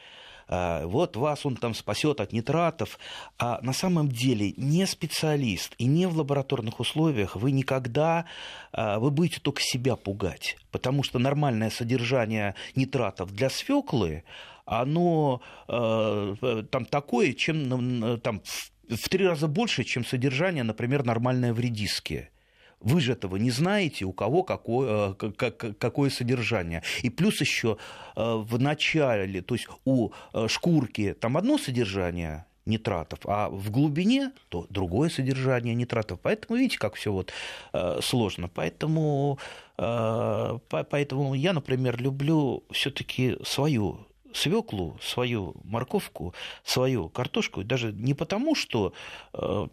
вот 0.51 1.15
вас 1.15 1.45
он 1.45 1.55
там 1.55 1.73
спасет 1.73 2.19
от 2.19 2.33
нитратов, 2.33 2.99
а 3.37 3.59
на 3.61 3.73
самом 3.73 4.09
деле 4.09 4.53
не 4.57 4.85
специалист 4.85 5.73
и 5.77 5.85
не 5.85 6.07
в 6.07 6.17
лабораторных 6.17 6.79
условиях 6.79 7.35
вы 7.35 7.51
никогда, 7.51 8.25
а, 8.71 8.99
вы 8.99 9.11
будете 9.11 9.39
только 9.39 9.61
себя 9.61 9.95
пугать, 9.95 10.57
потому 10.71 11.03
что 11.03 11.19
нормальное 11.19 11.69
содержание 11.69 12.55
нитратов 12.75 13.33
для 13.33 13.49
свеклы, 13.49 14.23
оно 14.65 15.41
а, 15.67 16.35
там 16.69 16.85
такое, 16.85 17.33
чем 17.33 18.19
там, 18.19 18.41
в 18.89 19.09
три 19.09 19.25
раза 19.25 19.47
больше, 19.47 19.83
чем 19.83 20.05
содержание, 20.05 20.63
например, 20.63 21.05
нормальное 21.05 21.53
в 21.53 21.59
редиске. 21.59 22.30
Вы 22.81 22.99
же 22.99 23.13
этого 23.13 23.35
не 23.35 23.51
знаете, 23.51 24.05
у 24.05 24.11
кого 24.11 24.43
какое, 24.43 25.15
э, 25.21 25.31
какое 25.31 26.09
содержание. 26.09 26.81
И 27.03 27.09
плюс 27.09 27.39
еще 27.41 27.77
э, 28.15 28.35
в 28.35 28.59
начале, 28.59 29.41
то 29.41 29.55
есть 29.55 29.67
у 29.85 30.09
э, 30.33 30.47
шкурки 30.47 31.13
там 31.13 31.37
одно 31.37 31.57
содержание, 31.57 32.45
нитратов, 32.65 33.19
а 33.25 33.49
в 33.49 33.71
глубине 33.71 34.31
то 34.49 34.67
другое 34.69 35.09
содержание 35.09 35.73
нитратов. 35.73 36.19
Поэтому 36.21 36.59
видите, 36.59 36.77
как 36.77 36.93
все 36.93 37.11
вот 37.11 37.33
сложно. 38.03 38.49
Поэтому, 38.49 39.39
поэтому 39.77 41.33
я, 41.33 41.53
например, 41.53 41.99
люблю 41.99 42.63
все-таки 42.69 43.37
свою 43.43 44.05
свеклу, 44.33 44.95
свою 45.01 45.55
морковку, 45.63 46.35
свою 46.63 47.09
картошку, 47.09 47.63
даже 47.63 47.91
не 47.93 48.13
потому, 48.13 48.53
что 48.53 48.93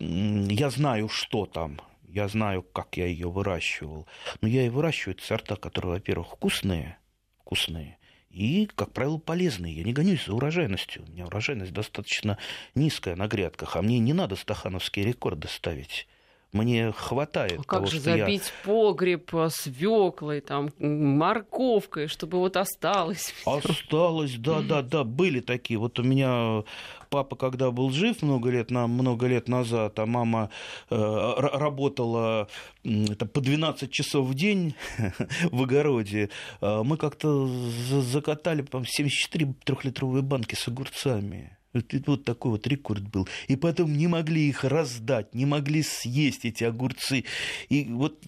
я 0.00 0.70
знаю, 0.70 1.08
что 1.10 1.44
там, 1.44 1.80
я 2.18 2.28
знаю, 2.28 2.62
как 2.62 2.96
я 2.96 3.06
ее 3.06 3.30
выращивал. 3.30 4.06
Но 4.40 4.48
я 4.48 4.66
и 4.66 4.68
выращиваю 4.68 5.16
сорта, 5.20 5.54
которые, 5.54 5.92
во-первых, 5.92 6.32
вкусные, 6.32 6.98
вкусные, 7.40 7.98
и, 8.28 8.68
как 8.74 8.92
правило, 8.92 9.18
полезные. 9.18 9.74
Я 9.74 9.84
не 9.84 9.92
гонюсь 9.92 10.26
за 10.26 10.34
урожайностью. 10.34 11.04
У 11.04 11.10
меня 11.12 11.26
урожайность 11.26 11.72
достаточно 11.72 12.36
низкая 12.74 13.14
на 13.14 13.28
грядках, 13.28 13.76
а 13.76 13.82
мне 13.82 13.98
не 14.00 14.12
надо 14.12 14.34
стахановские 14.34 15.06
рекорды 15.06 15.48
ставить. 15.48 16.08
Мне 16.52 16.92
хватает 16.92 17.60
а 17.60 17.62
как 17.62 17.66
того, 17.66 17.86
же 17.86 18.00
что 18.00 18.16
забить 18.16 18.52
я... 18.64 18.72
погреб 18.72 19.34
а, 19.34 19.50
свеклой, 19.50 20.40
там, 20.40 20.70
морковкой, 20.78 22.08
чтобы 22.08 22.38
вот 22.38 22.56
осталось? 22.56 23.34
Осталось, 23.44 24.36
да, 24.38 24.62
да, 24.62 24.80
да, 24.80 25.04
были 25.04 25.40
такие. 25.40 25.78
Вот 25.78 25.98
у 25.98 26.02
меня 26.02 26.64
папа, 27.10 27.36
когда 27.36 27.70
был 27.70 27.90
жив 27.90 28.22
много 28.22 28.48
лет, 28.48 28.70
на, 28.70 28.86
много 28.86 29.26
лет 29.26 29.46
назад, 29.48 29.98
а 29.98 30.06
мама 30.06 30.48
э, 30.88 31.34
работала 31.36 32.48
это, 32.82 33.26
по 33.26 33.42
12 33.42 33.90
часов 33.90 34.26
в 34.26 34.34
день 34.34 34.74
в 35.50 35.62
огороде, 35.62 36.30
э, 36.62 36.82
мы 36.82 36.96
как-то 36.96 37.46
закатали, 37.46 38.62
по 38.62 38.82
74 38.86 39.54
трехлитровые 39.64 40.22
банки 40.22 40.54
с 40.54 40.66
огурцами. 40.66 41.57
Вот 41.72 42.24
такой 42.24 42.52
вот 42.52 42.66
рекорд 42.66 43.02
был. 43.02 43.28
И 43.46 43.56
потом 43.56 43.92
не 43.92 44.06
могли 44.06 44.48
их 44.48 44.64
раздать, 44.64 45.34
не 45.34 45.46
могли 45.46 45.82
съесть 45.82 46.44
эти 46.44 46.64
огурцы. 46.64 47.24
И 47.68 47.84
вот 47.84 48.22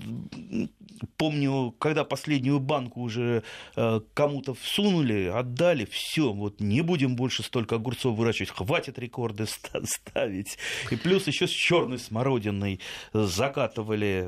помню, 1.17 1.75
когда 1.79 2.05
последнюю 2.05 2.61
банку 2.61 3.01
уже 3.01 3.43
э, 3.77 4.01
кому-то 4.15 4.55
всунули, 4.55 5.31
отдали, 5.35 5.87
все, 5.87 6.33
вот 6.33 6.61
не 6.61 6.83
будем 6.83 7.17
больше 7.17 7.43
столько 7.43 7.77
огурцов 7.77 8.17
выращивать, 8.17 8.51
хватит 8.51 8.99
рекорды 8.99 9.47
ставить. 9.85 10.59
И 10.91 10.97
плюс 10.97 11.27
еще 11.27 11.47
с 11.47 11.51
черной 11.51 11.99
смородиной 11.99 12.81
закатывали, 13.13 14.27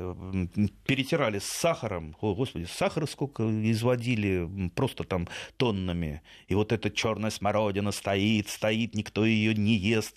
перетирали 0.85 1.39
с 1.39 1.45
сахаром. 1.45 2.15
О, 2.21 2.33
господи, 2.33 2.65
сахара 2.65 3.05
сколько 3.05 3.43
изводили, 3.43 4.69
просто 4.75 5.03
там 5.03 5.27
тоннами. 5.57 6.21
И 6.47 6.55
вот 6.55 6.71
эта 6.71 6.89
черная 6.89 7.29
смородина 7.29 7.91
стоит, 7.91 8.49
стоит, 8.49 8.95
никто 9.03 9.25
ее 9.25 9.53
не 9.53 9.75
ест, 9.75 10.15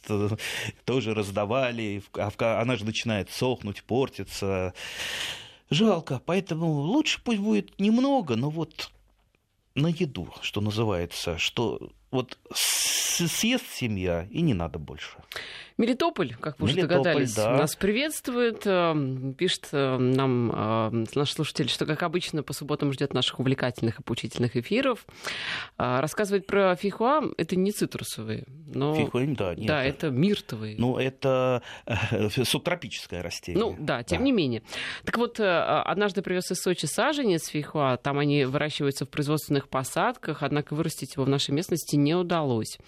тоже 0.85 1.12
раздавали, 1.14 2.03
а 2.14 2.61
она 2.61 2.77
же 2.77 2.85
начинает 2.85 3.31
сохнуть, 3.31 3.83
портиться. 3.83 4.75
Жалко, 5.70 6.22
поэтому 6.25 6.66
лучше 6.68 7.20
пусть 7.25 7.40
будет 7.40 7.79
немного, 7.81 8.37
но 8.37 8.49
вот 8.49 8.92
на 9.75 9.88
еду, 9.88 10.33
что 10.40 10.61
называется, 10.61 11.37
что 11.38 11.90
вот 12.11 12.38
съест 12.55 13.66
семья 13.73 14.27
и 14.31 14.42
не 14.42 14.55
надо 14.55 14.79
больше. 14.79 15.19
Мелитополь, 15.79 16.35
как 16.40 16.59
вы 16.59 16.69
Мелитополь, 16.69 16.87
уже 16.87 17.03
догадались, 17.03 17.35
да. 17.35 17.51
нас 17.51 17.77
приветствует. 17.77 18.62
Эм, 18.64 19.35
пишет 19.35 19.69
э, 19.73 19.99
нам 19.99 20.51
э, 20.51 21.05
наш 21.14 21.33
слушатель, 21.33 21.69
что, 21.69 21.85
как 21.85 22.03
обычно, 22.03 22.42
по 22.42 22.55
субботам 22.55 22.95
ждет 22.95 23.12
наших 23.12 23.40
увлекательных 23.40 24.01
и 24.01 24.03
поучительных 24.03 24.57
эфиров. 24.57 25.05
Э, 25.77 26.01
рассказывает 26.01 26.47
про 26.47 26.75
фихуа. 26.77 27.25
Это 27.37 27.57
не 27.57 27.73
цитрусовые. 27.73 28.45
Но... 28.66 28.95
Фихуа, 28.95 29.27
да, 29.27 29.55
нет. 29.55 29.66
Да, 29.66 29.85
это 29.85 30.09
миртовые. 30.09 30.77
Ну, 30.79 30.97
это 30.97 31.62
субтропическое 32.45 33.23
растение. 33.23 33.62
Ну, 33.62 33.77
да, 33.79 34.03
тем 34.03 34.21
да. 34.21 34.25
не 34.25 34.33
менее. 34.33 34.62
Так 35.05 35.19
вот, 35.19 35.38
однажды 35.40 36.23
привез 36.23 36.51
из 36.51 36.62
Сочи 36.62 36.87
саженец 36.87 37.49
фихуа. 37.49 37.99
Там 37.99 38.19
они 38.19 38.47
выращиваются 38.47 39.05
в 39.05 39.11
производственных 39.11 39.69
посадках, 39.69 40.42
однако 40.42 40.75
вырастить 40.75 41.16
его 41.16 41.25
в 41.25 41.29
нашей 41.29 41.51
местности 41.51 41.95
не 41.96 42.14
удалось. 42.14 42.78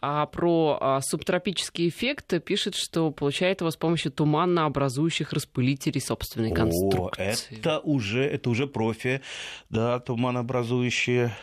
А 0.00 0.26
про 0.26 1.00
субтропический 1.02 1.88
эффект 1.88 2.42
пишет, 2.44 2.74
что 2.74 3.10
получает 3.10 3.60
его 3.60 3.70
с 3.70 3.76
помощью 3.76 4.12
туманно 4.12 4.66
образующих 4.66 5.32
распылителей 5.32 6.00
собственной 6.00 6.52
конструкции. 6.52 7.56
О, 7.56 7.58
это 7.58 7.78
уже, 7.80 8.24
это 8.24 8.50
уже 8.50 8.66
профи, 8.66 9.22
да, 9.70 10.00
туманообразующие 10.00 11.36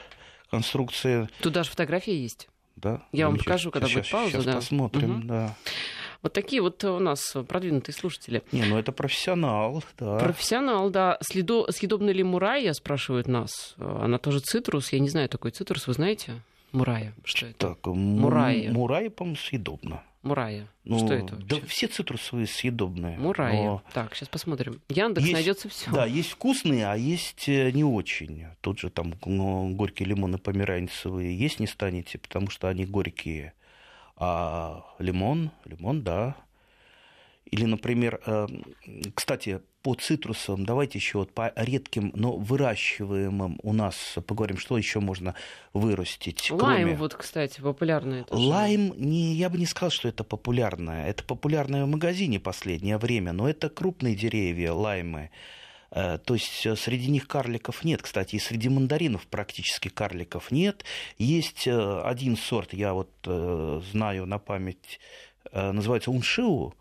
конструкции. 0.49 1.27
Тут 1.41 1.53
даже 1.53 1.69
фотографии 1.69 2.13
есть. 2.13 2.47
Да? 2.75 3.01
Я 3.11 3.27
вам 3.27 3.37
покажу, 3.37 3.71
когда 3.71 3.87
сейчас, 3.87 4.03
будет 4.03 4.11
пауза. 4.11 4.31
Сейчас 4.31 4.45
да. 4.45 4.53
посмотрим, 4.55 5.19
угу. 5.19 5.27
да. 5.27 5.55
Вот 6.21 6.33
такие 6.33 6.61
вот 6.61 6.83
у 6.83 6.97
нас 6.99 7.35
продвинутые 7.47 7.93
слушатели. 7.93 8.41
Не, 8.51 8.63
ну 8.65 8.79
это 8.79 8.91
профессионал, 8.91 9.83
да. 9.99 10.17
Профессионал, 10.17 10.89
да. 10.89 11.17
Следо... 11.21 11.71
Съедобна 11.71 12.09
ли 12.09 12.23
мурая, 12.23 12.73
спрашивают 12.73 13.27
нас. 13.27 13.75
Она 13.77 14.17
тоже 14.17 14.39
цитрус. 14.39 14.91
Я 14.91 14.99
не 14.99 15.09
знаю 15.09 15.29
такой 15.29 15.51
цитрус, 15.51 15.85
вы 15.85 15.93
знаете? 15.93 16.41
Мурая. 16.75 17.13
Что 17.23 17.45
это? 17.47 17.69
Так, 17.69 17.87
мурая. 17.87 18.71
Мурая, 18.71 19.09
по-моему, 19.09 19.37
съедобно. 19.37 20.03
Мурая. 20.23 20.67
Ну, 20.83 20.97
что 20.97 21.13
это? 21.13 21.35
Вообще? 21.35 21.61
Да 21.61 21.67
все 21.67 21.87
цитрусовые 21.87 22.47
съедобные. 22.47 23.17
Мурая. 23.17 23.53
Но... 23.53 23.83
Так, 23.93 24.15
сейчас 24.15 24.27
посмотрим. 24.27 24.81
Яндекс 24.89 25.23
есть, 25.25 25.33
найдется 25.33 25.69
все. 25.69 25.91
Да, 25.91 26.05
есть 26.05 26.31
вкусные, 26.31 26.87
а 26.87 26.95
есть 26.95 27.47
э, 27.47 27.71
не 27.71 27.83
очень. 27.83 28.47
Тут 28.61 28.79
же 28.79 28.89
там 28.89 29.13
ну, 29.25 29.69
горькие 29.75 30.09
лимоны 30.09 30.37
померанцевые 30.37 31.37
есть 31.37 31.59
не 31.59 31.67
станете, 31.67 32.17
потому 32.17 32.49
что 32.49 32.67
они 32.67 32.85
горькие. 32.85 33.53
А 34.17 34.83
лимон, 34.99 35.51
лимон, 35.63 36.01
да, 36.01 36.35
или, 37.45 37.65
например, 37.65 38.19
э, 38.25 38.47
кстати, 39.13 39.61
по 39.83 39.93
цитрусам, 39.93 40.65
давайте 40.65 40.97
еще 40.97 41.19
вот 41.19 41.31
по 41.31 41.53
редким, 41.55 42.11
но 42.15 42.35
выращиваемым 42.35 43.59
у 43.61 43.71
нас 43.71 44.17
поговорим, 44.25 44.57
что 44.57 44.77
еще 44.77 44.99
можно 44.99 45.35
вырастить. 45.73 46.49
Лайм, 46.49 46.59
кроме... 46.59 46.95
вот, 46.95 47.13
кстати, 47.13 47.61
популярный. 47.61 48.23
Тоже. 48.23 48.41
Лайм, 48.41 48.93
не, 48.97 49.35
я 49.35 49.49
бы 49.49 49.59
не 49.59 49.67
сказал, 49.67 49.91
что 49.91 50.07
это 50.07 50.23
популярное. 50.23 51.07
Это 51.07 51.23
популярное 51.23 51.85
в 51.85 51.87
магазине 51.87 52.39
последнее 52.39 52.97
время, 52.97 53.31
но 53.31 53.47
это 53.47 53.69
крупные 53.69 54.15
деревья, 54.15 54.71
лаймы. 54.71 55.29
Э, 55.91 56.17
то 56.17 56.33
есть 56.33 56.65
э, 56.65 56.75
среди 56.75 57.11
них 57.11 57.27
карликов 57.27 57.83
нет. 57.83 58.01
Кстати, 58.01 58.37
и 58.37 58.39
среди 58.39 58.69
мандаринов 58.69 59.27
практически 59.27 59.89
карликов 59.89 60.49
нет. 60.49 60.83
Есть 61.19 61.67
один 61.67 62.37
сорт, 62.37 62.73
я 62.73 62.93
вот 62.93 63.11
знаю 63.91 64.25
на 64.25 64.39
память, 64.39 64.99
называется 65.53 66.09
уншиу 66.09 66.73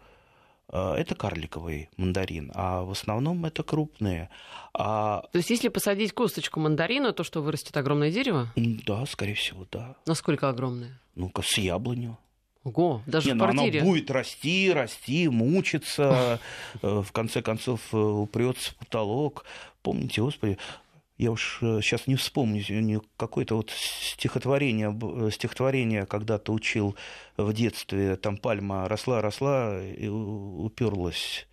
это 0.75 1.15
карликовый 1.15 1.89
мандарин, 1.97 2.51
а 2.55 2.83
в 2.83 2.91
основном 2.91 3.45
это 3.45 3.63
крупные. 3.63 4.29
А... 4.73 5.23
То 5.33 5.39
есть, 5.39 5.51
если 5.51 5.69
посадить 5.69 6.13
косточку 6.13 6.61
мандарина, 6.61 7.13
то 7.13 7.23
что 7.25 7.43
вырастет 7.43 7.77
огромное 7.77 8.11
дерево? 8.11 8.49
Да, 8.57 9.07
скорее 9.07 9.35
всего, 9.35 9.67
да. 9.71 9.97
Насколько 10.07 10.49
огромное? 10.49 11.01
Ну-ка, 11.15 11.43
с 11.43 11.59
яблонью. 11.59 12.19
Ого, 12.65 13.03
даже 13.07 13.29
Не, 13.29 13.35
в 13.35 13.39
квартире. 13.39 13.81
Ну, 13.81 13.87
она 13.87 13.95
будет 13.95 14.11
расти, 14.11 14.73
расти, 14.73 15.29
мучиться, 15.29 16.41
э, 16.83 17.03
в 17.03 17.13
конце 17.13 17.43
концов 17.43 17.81
э, 17.93 17.97
упрется 17.97 18.73
в 18.73 18.77
потолок. 18.77 19.45
Помните, 19.83 20.23
господи, 20.23 20.57
я 21.16 21.31
уж 21.31 21.59
сейчас 21.61 22.03
э, 22.03 22.05
не 22.11 22.16
вспомню, 22.16 23.03
какое-то 23.16 23.57
вот 23.57 23.70
стихотворение, 23.70 24.96
э, 25.00 25.31
стихотворение 25.31 26.07
когда-то 26.07 26.53
учил 26.53 26.96
в 27.37 27.53
детстве, 27.53 28.16
там 28.16 28.37
пальма 28.37 28.88
росла, 28.88 29.20
росла 29.20 29.81
и 29.81 30.09
уперлась. 30.09 31.46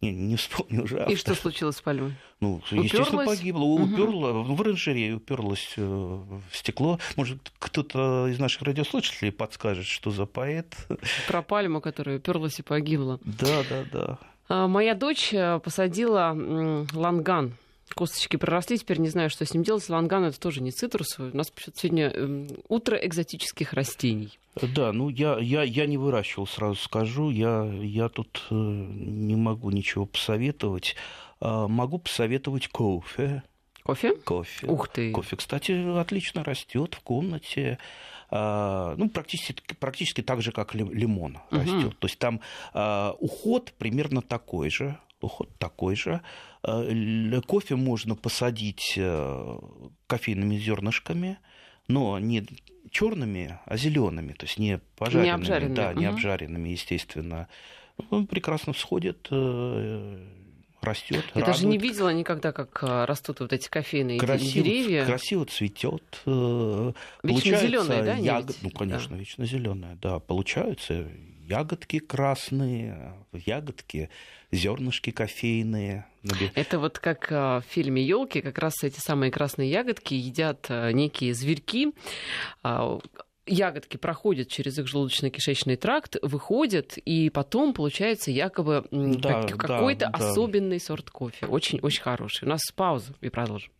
Не, 0.00 0.12
не 0.12 0.36
вспомню 0.36 0.84
уже. 0.84 1.06
И 1.10 1.14
что 1.14 1.34
случилось 1.34 1.76
с 1.76 1.82
пальмой? 1.82 2.14
Ну, 2.40 2.54
уперлась? 2.54 2.86
естественно, 2.86 3.24
погибла. 3.26 3.64
Угу. 3.64 3.84
Уперла, 3.84 4.32
в 4.32 4.60
оранжерее 4.60 5.16
уперлась 5.16 5.74
э, 5.76 5.82
в 5.82 6.56
стекло. 6.56 6.98
Может, 7.16 7.52
кто-то 7.58 8.26
из 8.26 8.38
наших 8.38 8.62
радиослушателей 8.62 9.30
подскажет, 9.30 9.86
что 9.86 10.10
за 10.10 10.26
поэт? 10.26 10.74
Про 11.28 11.42
пальму, 11.42 11.80
которая 11.80 12.16
уперлась 12.16 12.58
и 12.58 12.62
погибла. 12.62 13.20
Да, 13.24 13.62
да, 13.68 13.84
да. 13.92 14.18
А, 14.48 14.66
моя 14.68 14.94
дочь 14.94 15.32
посадила 15.62 16.34
ланган 16.92 17.54
Косточки 17.94 18.36
проросли, 18.36 18.78
теперь 18.78 18.98
не 18.98 19.08
знаю, 19.08 19.30
что 19.30 19.44
с 19.44 19.52
ним 19.52 19.62
делать. 19.62 19.88
Ланган 19.88 20.24
это 20.24 20.38
тоже 20.38 20.62
не 20.62 20.70
цитрусовый. 20.70 21.32
У 21.32 21.36
нас 21.36 21.52
сегодня 21.74 22.08
эм, 22.08 22.48
утро 22.68 22.96
экзотических 22.96 23.72
растений. 23.72 24.38
Да, 24.74 24.92
ну 24.92 25.08
я, 25.08 25.38
я, 25.38 25.62
я 25.62 25.86
не 25.86 25.96
выращивал, 25.96 26.46
сразу 26.46 26.76
скажу. 26.76 27.30
Я, 27.30 27.64
я 27.64 28.08
тут 28.08 28.42
э, 28.50 28.54
не 28.54 29.36
могу 29.36 29.70
ничего 29.70 30.06
посоветовать. 30.06 30.96
А, 31.40 31.68
могу 31.68 31.98
посоветовать 31.98 32.68
кофе. 32.68 33.42
Кофе? 33.82 34.14
Кофе. 34.14 34.66
Ух 34.66 34.88
ты. 34.88 35.10
Кофе, 35.12 35.36
кстати, 35.36 35.98
отлично 35.98 36.44
растет 36.44 36.94
в 36.94 37.00
комнате. 37.00 37.78
А, 38.30 38.94
ну, 38.96 39.08
практически, 39.08 39.74
практически 39.74 40.22
так 40.22 40.42
же, 40.42 40.52
как 40.52 40.74
лимон 40.74 41.38
угу. 41.50 41.60
растет. 41.60 41.98
То 41.98 42.06
есть 42.06 42.18
там 42.18 42.40
а, 42.72 43.16
уход 43.18 43.72
примерно 43.78 44.22
такой 44.22 44.70
же 44.70 44.98
уход 45.20 45.48
такой 45.58 45.96
же. 45.96 46.20
Э, 46.62 47.40
кофе 47.46 47.76
можно 47.76 48.14
посадить 48.14 48.94
э, 48.96 49.58
кофейными 50.06 50.56
зернышками, 50.56 51.38
но 51.88 52.18
не 52.18 52.46
черными, 52.90 53.58
а 53.64 53.76
зелеными, 53.76 54.32
то 54.32 54.46
есть 54.46 54.58
не 54.58 54.80
пожаренными, 54.96 55.26
не 55.26 55.34
обжаренными. 55.34 55.74
да, 55.74 55.94
не 55.94 56.06
угу. 56.06 56.14
обжаренными, 56.14 56.68
естественно. 56.68 57.48
Он 58.10 58.26
прекрасно 58.26 58.72
всходит, 58.72 59.28
э, 59.30 60.26
растет. 60.82 61.24
Я 61.34 61.40
радует. 61.40 61.46
даже 61.46 61.66
не 61.66 61.78
видела 61.78 62.10
никогда, 62.10 62.52
как 62.52 62.82
растут 62.82 63.40
вот 63.40 63.52
эти 63.52 63.68
кофейные 63.68 64.18
красиво, 64.18 64.64
деревья. 64.64 65.06
Красиво 65.06 65.46
цветет. 65.46 66.22
Вечно 66.26 67.56
зеленые, 67.56 68.02
да? 68.02 68.14
Ягод... 68.16 68.56
Ну, 68.62 68.70
конечно, 68.70 69.16
да. 69.16 69.20
вечно 69.20 69.46
зеленая, 69.46 69.96
да. 70.00 70.18
Получаются 70.18 71.06
ягодки 71.50 71.98
красные, 71.98 73.14
ягодки, 73.32 74.08
зернышки 74.52 75.10
кофейные. 75.10 76.06
Это 76.54 76.78
вот 76.78 76.98
как 76.98 77.28
а, 77.32 77.60
в 77.60 77.64
фильме 77.64 78.02
Елки, 78.02 78.40
как 78.40 78.58
раз 78.58 78.74
эти 78.82 79.00
самые 79.00 79.32
красные 79.32 79.70
ягодки 79.70 80.14
едят 80.14 80.66
а, 80.68 80.92
некие 80.92 81.34
зверьки 81.34 81.92
а, 82.62 83.00
ягодки 83.46 83.96
проходят 83.96 84.48
через 84.48 84.78
их 84.78 84.86
желудочно-кишечный 84.86 85.76
тракт, 85.76 86.16
выходят, 86.22 86.96
и 86.98 87.30
потом 87.30 87.74
получается 87.74 88.30
якобы 88.30 88.86
да, 88.92 89.42
как, 89.42 89.58
какой-то 89.58 90.08
да. 90.12 90.18
особенный 90.18 90.78
сорт 90.78 91.10
кофе. 91.10 91.46
Очень-очень 91.46 92.02
хороший. 92.02 92.44
У 92.44 92.48
нас 92.48 92.60
пауза, 92.74 93.12
и 93.20 93.28
продолжим. 93.28 93.72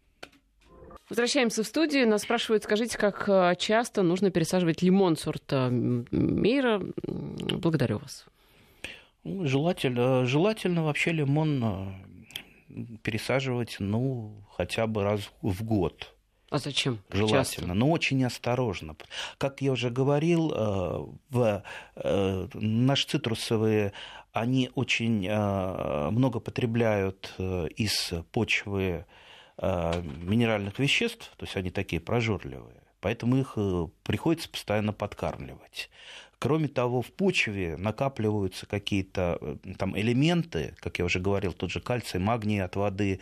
Возвращаемся 1.11 1.65
в 1.65 1.67
студию. 1.67 2.09
Нас 2.09 2.23
спрашивают, 2.23 2.63
скажите, 2.65 2.97
как 2.97 3.29
э, 3.29 3.55
часто 3.59 4.03
нужно 4.03 4.31
пересаживать 4.31 4.81
лимон 4.81 5.17
сорта 5.17 5.69
Мейра? 5.71 6.81
Благодарю 7.03 7.99
вас. 7.99 8.27
Желательно, 9.25 10.25
желательно 10.25 10.85
вообще 10.85 11.11
лимон 11.11 12.05
э, 12.71 12.97
пересаживать, 13.03 13.77
ну, 13.81 14.33
хотя 14.57 14.87
бы 14.87 15.03
раз 15.03 15.31
в 15.43 15.65
год. 15.65 16.15
А 16.51 16.59
зачем? 16.59 16.99
Желательно, 17.11 17.45
Часто. 17.45 17.75
но 17.75 17.91
очень 17.91 18.25
осторожно. 18.25 18.97
Как 19.39 19.63
я 19.63 19.73
уже 19.73 19.91
говорил, 19.91 20.53
э, 20.53 21.07
в, 21.31 21.63
э, 21.97 22.49
наши 22.55 23.07
цитрусовые, 23.07 23.93
они 24.33 24.71
очень 24.75 25.27
э, 25.29 26.11
много 26.11 26.41
потребляют 26.41 27.35
из 27.39 28.13
почвы 28.33 29.07
минеральных 29.63 30.79
веществ, 30.79 31.31
то 31.37 31.45
есть 31.45 31.57
они 31.57 31.71
такие 31.71 32.01
прожорливые, 32.01 32.83
поэтому 33.01 33.37
их 33.37 33.59
приходится 34.05 34.49
постоянно 34.49 34.93
подкармливать. 34.93 35.91
Кроме 36.39 36.69
того, 36.69 37.03
в 37.03 37.13
почве 37.13 37.77
накапливаются 37.77 38.65
какие-то 38.65 39.59
там 39.77 39.99
элементы, 39.99 40.75
как 40.81 40.99
я 40.99 41.05
уже 41.05 41.21
говорил, 41.21 41.53
тот 41.53 41.71
же 41.71 41.81
кальций, 41.81 42.19
магний 42.19 42.63
от 42.63 42.77
воды, 42.77 43.21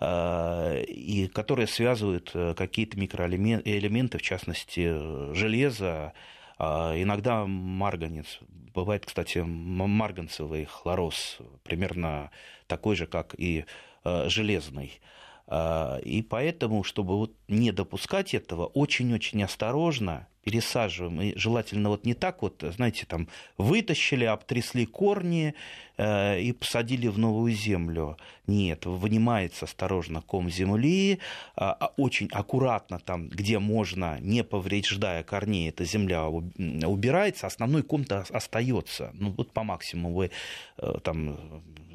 Э, 0.00 0.82
и 0.86 1.28
которые 1.28 1.66
связывают 1.66 2.30
э, 2.34 2.54
какие-то 2.56 2.98
микроэлементы, 2.98 4.18
в 4.18 4.22
частности, 4.22 5.34
железо, 5.34 6.12
а 6.58 6.94
иногда 6.96 7.46
марганец. 7.46 8.40
Бывает, 8.74 9.06
кстати, 9.06 9.38
марганцевый 9.38 10.64
хлороз, 10.64 11.38
примерно 11.62 12.30
такой 12.66 12.96
же, 12.96 13.06
как 13.06 13.34
и 13.38 13.66
э, 14.04 14.28
железный. 14.28 15.00
А, 15.46 15.98
и 15.98 16.22
поэтому, 16.22 16.84
чтобы 16.84 17.16
вот 17.16 17.32
не 17.48 17.72
допускать 17.72 18.34
этого, 18.34 18.66
очень-очень 18.66 19.42
осторожно 19.42 20.26
пересаживаем. 20.44 21.20
И 21.20 21.38
желательно 21.38 21.88
вот 21.88 22.04
не 22.04 22.14
так 22.14 22.42
вот, 22.42 22.62
знаете, 22.76 23.06
там 23.06 23.28
вытащили, 23.58 24.24
обтрясли 24.24 24.84
корни 24.86 25.54
э, 25.96 26.40
и 26.40 26.52
посадили 26.52 27.08
в 27.08 27.18
новую 27.18 27.52
землю. 27.52 28.16
Нет, 28.46 28.84
вынимается 28.84 29.64
осторожно 29.64 30.20
ком 30.20 30.50
земли, 30.50 31.18
э, 31.56 31.72
очень 31.96 32.28
аккуратно 32.30 32.98
там, 32.98 33.28
где 33.28 33.58
можно, 33.58 34.18
не 34.20 34.44
повреждая 34.44 35.22
корней, 35.22 35.70
эта 35.70 35.84
земля 35.84 36.28
убирается, 36.28 37.46
основной 37.46 37.82
ком-то 37.82 38.24
остается. 38.30 39.10
Ну 39.14 39.30
вот 39.30 39.52
по 39.52 39.64
максимуму 39.64 40.14
вы 40.14 40.30
э, 40.76 40.94
там 41.02 41.38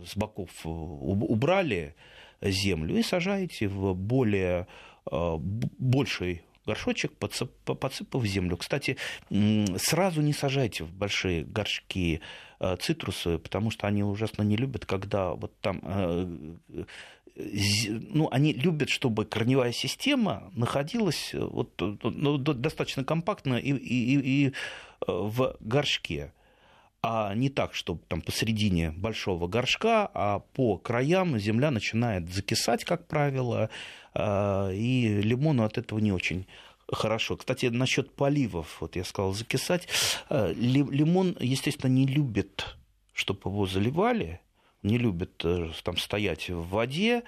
с 0.05 0.15
боков 0.15 0.49
убрали 0.63 1.95
землю 2.41 2.97
и 2.97 3.03
сажаете 3.03 3.67
в 3.67 3.93
более 3.93 4.67
э, 5.11 5.35
больший 5.39 6.43
горшочек, 6.65 7.11
подсыпав 7.13 8.25
землю. 8.25 8.57
Кстати, 8.57 8.97
сразу 9.77 10.21
не 10.21 10.33
сажайте 10.33 10.83
в 10.83 10.91
большие 10.93 11.43
горшки 11.43 12.21
э, 12.59 12.77
цитрусы, 12.79 13.37
потому 13.39 13.71
что 13.71 13.87
они 13.87 14.03
ужасно 14.03 14.43
не 14.43 14.55
любят, 14.55 14.85
когда 14.85 15.33
вот 15.33 15.51
там 15.61 15.81
э, 15.83 16.55
ну, 17.87 18.27
они 18.31 18.53
любят, 18.53 18.89
чтобы 18.89 19.25
корневая 19.25 19.71
система 19.71 20.51
находилась 20.55 21.33
вот, 21.33 21.71
ну, 21.79 22.37
достаточно 22.37 23.03
компактно 23.03 23.55
и, 23.55 23.71
и, 23.71 24.47
и 24.47 24.53
в 25.07 25.55
горшке 25.61 26.33
а 27.01 27.33
не 27.33 27.49
так, 27.49 27.73
чтобы 27.73 28.01
там 28.07 28.21
посередине 28.21 28.91
большого 28.91 29.47
горшка, 29.47 30.09
а 30.13 30.39
по 30.39 30.77
краям 30.77 31.39
земля 31.39 31.71
начинает 31.71 32.29
закисать, 32.29 32.83
как 32.83 33.07
правило, 33.07 33.69
а, 34.13 34.69
и 34.71 35.21
лимону 35.21 35.63
от 35.63 35.77
этого 35.77 35.99
не 35.99 36.11
очень 36.11 36.45
хорошо. 36.91 37.37
Кстати, 37.37 37.67
насчет 37.67 38.13
поливов, 38.15 38.81
вот 38.81 38.95
я 38.95 39.03
сказал, 39.03 39.33
закисать. 39.33 39.87
А, 40.29 40.51
лимон, 40.53 41.37
естественно, 41.39 41.91
не 41.91 42.05
любит, 42.05 42.77
чтобы 43.13 43.49
его 43.49 43.65
заливали, 43.65 44.41
не 44.83 44.97
любит 44.97 45.41
э, 45.43 45.71
там 45.83 45.97
стоять 45.97 46.49
в 46.49 46.69
воде, 46.69 47.23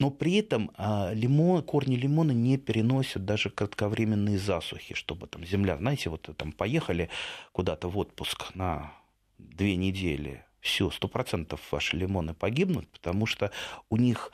но 0.00 0.10
при 0.10 0.36
этом 0.36 0.70
а, 0.76 1.12
лимон, 1.12 1.62
корни 1.62 1.94
лимона 1.94 2.32
не 2.32 2.56
переносят 2.56 3.26
даже 3.26 3.50
кратковременные 3.50 4.38
засухи, 4.38 4.94
чтобы 4.94 5.26
там 5.26 5.44
земля, 5.44 5.76
знаете, 5.76 6.08
вот 6.08 6.28
там 6.36 6.52
поехали 6.52 7.10
куда-то 7.52 7.88
в 7.88 7.98
отпуск 7.98 8.54
на 8.54 8.94
две 9.38 9.76
недели, 9.76 10.42
все, 10.60 10.90
сто 10.90 11.06
процентов 11.06 11.60
ваши 11.70 11.96
лимоны 11.98 12.32
погибнут, 12.32 12.88
потому 12.88 13.26
что 13.26 13.52
у 13.90 13.98
них 13.98 14.32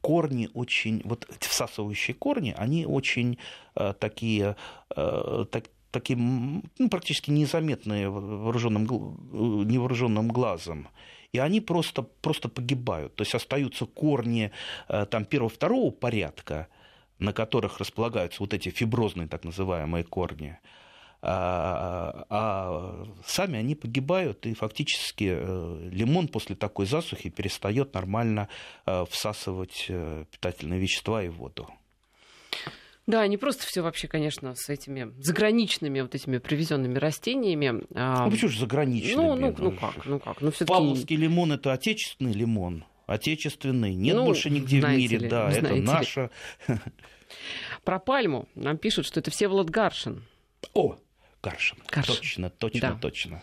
корни 0.00 0.48
очень, 0.54 1.02
вот 1.04 1.26
всасывающие 1.40 2.14
корни, 2.14 2.54
они 2.56 2.86
очень 2.86 3.36
э, 3.74 3.94
такие, 3.98 4.56
э, 4.96 5.44
так, 5.50 5.64
такие 5.90 6.16
ну, 6.16 6.88
практически 6.88 7.32
незаметные 7.32 8.08
вооруженным, 8.08 8.84
невооруженным 9.66 10.28
глазом 10.28 10.88
и 11.32 11.38
они 11.38 11.60
просто, 11.60 12.02
просто 12.02 12.48
погибают. 12.48 13.14
То 13.14 13.22
есть 13.22 13.34
остаются 13.34 13.86
корни 13.86 14.50
э, 14.88 15.06
там, 15.06 15.24
первого-второго 15.24 15.90
порядка, 15.90 16.68
на 17.18 17.32
которых 17.32 17.78
располагаются 17.78 18.42
вот 18.42 18.54
эти 18.54 18.70
фиброзные 18.70 19.28
так 19.28 19.44
называемые 19.44 20.04
корни, 20.04 20.58
а, 21.22 22.24
а 22.30 23.06
сами 23.26 23.58
они 23.58 23.74
погибают, 23.74 24.46
и 24.46 24.54
фактически 24.54 25.36
э, 25.38 25.88
лимон 25.92 26.28
после 26.28 26.56
такой 26.56 26.86
засухи 26.86 27.28
перестает 27.28 27.92
нормально 27.92 28.48
э, 28.86 29.04
всасывать 29.10 29.90
питательные 30.30 30.80
вещества 30.80 31.22
и 31.22 31.28
воду. 31.28 31.68
Да, 33.10 33.26
не 33.26 33.36
просто 33.36 33.66
все 33.66 33.82
вообще, 33.82 34.06
конечно, 34.06 34.54
с 34.54 34.68
этими 34.68 35.12
заграничными 35.20 36.00
вот 36.00 36.14
этими 36.14 36.38
привезенными 36.38 36.96
растениями. 36.96 37.82
А... 37.94 38.24
Ну 38.26 38.30
почему 38.30 38.50
же 38.50 38.60
заграничными? 38.60 39.14
Ну, 39.14 39.34
ну, 39.34 39.54
ну 39.58 39.72
как, 39.72 40.06
ну 40.06 40.20
как, 40.20 40.40
ну 40.40 40.50
все-таки. 40.50 40.72
Павловский 40.72 41.16
лимон 41.16 41.52
это 41.52 41.72
отечественный 41.72 42.32
лимон, 42.32 42.84
отечественный, 43.06 43.94
нет 43.94 44.16
ну, 44.16 44.26
больше 44.26 44.48
нигде 44.50 44.80
в 44.80 44.88
мире, 44.88 45.18
ли, 45.18 45.28
да, 45.28 45.50
это 45.50 45.74
наша. 45.74 46.30
Про 47.84 47.98
пальму 47.98 48.48
нам 48.54 48.78
пишут, 48.78 49.06
что 49.06 49.18
это 49.20 49.30
Всеволод 49.30 49.70
Гаршин. 49.70 50.24
О, 50.74 50.96
Гаршин. 51.42 51.78
Гаршин. 51.90 52.14
Точно, 52.14 52.50
точно, 52.50 52.80
да. 52.80 52.98
точно. 53.00 53.42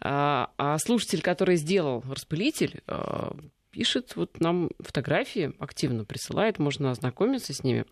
А, 0.00 0.50
а 0.56 0.78
слушатель, 0.78 1.20
который 1.20 1.56
сделал 1.56 2.02
распылитель, 2.08 2.80
а, 2.86 3.36
пишет 3.70 4.16
вот 4.16 4.40
нам 4.40 4.70
фотографии, 4.80 5.52
активно 5.58 6.04
присылает, 6.04 6.58
можно 6.58 6.90
ознакомиться 6.90 7.52
с 7.52 7.62
ними 7.62 7.84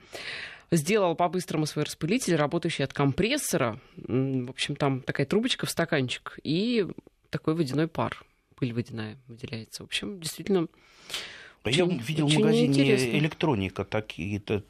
сделал 0.77 1.15
по-быстрому 1.15 1.67
свой 1.67 1.85
распылитель, 1.85 2.37
работающий 2.37 2.85
от 2.85 2.93
компрессора. 2.93 3.81
В 3.97 4.51
общем, 4.51 4.77
там 4.77 5.01
такая 5.01 5.27
трубочка 5.27 5.67
в 5.67 5.71
стаканчик 5.71 6.39
и 6.43 6.87
такой 7.31 7.55
водяной 7.55 7.89
пар. 7.89 8.25
Пыль 8.57 8.73
водяная 8.73 9.19
выделяется. 9.27 9.83
В 9.83 9.87
общем, 9.87 10.21
действительно 10.21 10.69
очень, 11.65 11.91
Я 11.91 11.99
видел 11.99 12.27
в 12.29 12.35
магазине 12.35 12.67
интересно. 12.67 13.19
электроника 13.19 13.85
такие, 13.85 14.39
то, 14.39 14.63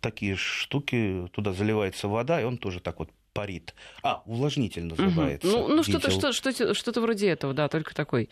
такие 0.00 0.36
штуки, 0.36 1.28
туда 1.32 1.52
заливается 1.52 2.06
вода, 2.06 2.40
и 2.40 2.44
он 2.44 2.58
тоже 2.58 2.80
так 2.80 3.00
вот 3.00 3.10
парит. 3.32 3.74
А, 4.02 4.22
увлажнитель 4.26 4.84
называется. 4.84 5.48
Угу. 5.48 5.68
Ну, 5.68 5.76
ну 5.76 5.82
что-то, 5.82 6.10
что, 6.10 6.32
что, 6.32 6.74
что-то 6.74 7.00
вроде 7.00 7.28
этого, 7.28 7.54
да, 7.54 7.68
только 7.68 7.94
такой 7.94 8.28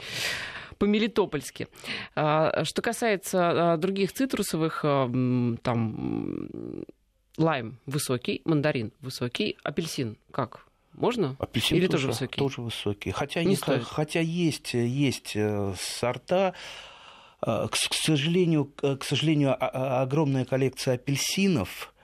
по-мелитопольски. 0.78 1.68
А, 2.14 2.64
что 2.64 2.82
касается 2.82 3.72
а, 3.72 3.76
других 3.76 4.12
цитрусовых, 4.12 4.80
а, 4.84 5.10
там 5.62 6.84
лайм 7.36 7.78
высокий, 7.86 8.42
мандарин 8.44 8.92
высокий, 9.00 9.56
апельсин 9.62 10.16
как? 10.30 10.66
Можно? 10.94 11.36
Апельсин 11.38 11.76
Или 11.76 11.86
тоже, 11.86 12.06
тоже 12.06 12.06
высокий? 12.08 12.38
Тоже 12.38 12.60
высокий. 12.62 13.10
Хотя, 13.12 13.44
не 13.44 13.50
не, 13.50 13.56
хотя 13.56 14.20
есть, 14.20 14.74
есть 14.74 15.36
э, 15.36 15.74
сорта, 15.78 16.54
к 17.40 17.70
сожалению, 17.92 18.64
к 18.64 19.04
сожалению, 19.04 19.56
огромная 19.60 20.44
коллекция 20.44 20.94
апельсинов, 20.94 21.94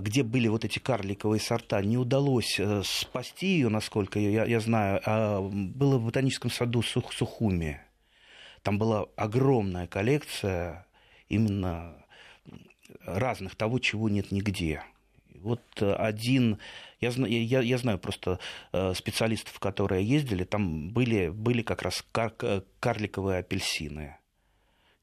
где 0.00 0.22
были 0.22 0.46
вот 0.46 0.64
эти 0.64 0.78
карликовые 0.78 1.40
сорта, 1.40 1.82
не 1.82 1.98
удалось 1.98 2.60
э, 2.60 2.82
спасти 2.84 3.48
ее, 3.48 3.68
насколько 3.68 4.20
я, 4.20 4.44
я 4.44 4.60
знаю. 4.60 5.00
А, 5.04 5.40
было 5.40 5.98
в 5.98 6.04
ботаническом 6.04 6.52
саду 6.52 6.82
Сух, 6.82 7.12
Сухуми. 7.12 7.80
Там 8.62 8.78
была 8.78 9.06
огромная 9.16 9.88
коллекция 9.88 10.86
именно 11.28 11.96
разных 13.04 13.56
того, 13.56 13.80
чего 13.80 14.08
нет 14.08 14.30
нигде. 14.30 14.84
Вот 15.34 15.62
один, 15.82 16.58
я, 17.00 17.10
я, 17.10 17.60
я 17.60 17.78
знаю 17.78 17.98
просто 17.98 18.38
э, 18.72 18.94
специалистов, 18.94 19.58
которые 19.58 20.04
ездили, 20.06 20.44
там 20.44 20.90
были, 20.90 21.28
были 21.28 21.62
как 21.62 21.82
раз 21.82 22.04
кар, 22.12 22.32
карликовые 22.78 23.40
апельсины. 23.40 24.16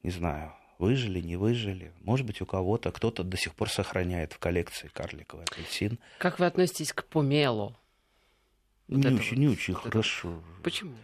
Не 0.02 0.10
знаю, 0.10 0.54
Выжили, 0.78 1.20
не 1.20 1.36
выжили. 1.36 1.92
Может 2.02 2.24
быть, 2.24 2.40
у 2.40 2.46
кого-то 2.46 2.92
кто-то 2.92 3.24
до 3.24 3.36
сих 3.36 3.54
пор 3.54 3.68
сохраняет 3.68 4.32
в 4.32 4.38
коллекции 4.38 4.88
карликовый 4.92 5.44
апельсин. 5.44 5.98
Как 6.18 6.38
вы 6.38 6.46
относитесь 6.46 6.92
к 6.92 7.04
помелу? 7.04 7.74
Вот 8.86 8.98
не, 8.98 9.06
очень, 9.08 9.30
вот, 9.30 9.38
не 9.38 9.48
очень 9.48 9.74
вот 9.74 9.82
хорошо. 9.82 10.28
Это. 10.28 10.62
Почему? 10.62 10.94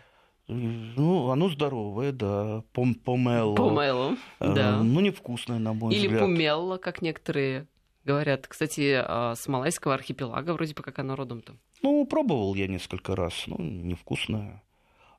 Ну, 0.47 1.31
оно 1.31 1.49
здоровое, 1.49 2.13
да. 2.13 2.63
Пом 2.73 2.95
помело. 2.95 3.55
Помело, 3.57 4.17
э, 4.41 4.55
да. 4.55 4.83
Ну, 4.83 5.01
невкусное, 5.01 5.59
на 5.59 5.73
мой 5.73 5.93
Или 5.93 6.07
взгляд. 6.07 6.23
Или 6.23 6.35
помело, 6.35 6.77
как 6.77 7.03
некоторые 7.03 7.67
говорят. 8.05 8.47
Кстати, 8.47 9.03
а, 9.05 9.35
с 9.35 9.49
Малайского 9.49 9.95
архипелага 9.95 10.53
вроде 10.53 10.75
бы 10.75 10.83
как 10.83 10.99
оно 10.99 11.17
родом-то. 11.17 11.57
Ну, 11.83 12.07
пробовал 12.07 12.55
я 12.55 12.69
несколько 12.69 13.17
раз. 13.17 13.45
Ну, 13.47 13.57
невкусное. 13.59 14.63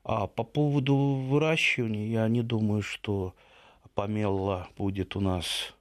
А 0.02 0.28
по 0.28 0.44
поводу 0.44 0.96
выращивания, 0.96 2.06
я 2.08 2.28
не 2.28 2.42
думаю, 2.42 2.82
что 2.82 3.34
помело 3.96 4.68
будет 4.76 5.16
у 5.16 5.20
нас 5.20 5.74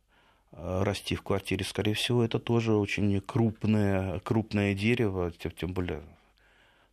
расти 0.51 1.15
в 1.15 1.21
квартире. 1.21 1.63
Скорее 1.63 1.93
всего, 1.93 2.23
это 2.23 2.39
тоже 2.39 2.73
очень 2.73 3.21
крупное, 3.21 4.19
крупное 4.21 4.73
дерево, 4.73 5.31
тем 5.31 5.73
более 5.73 6.01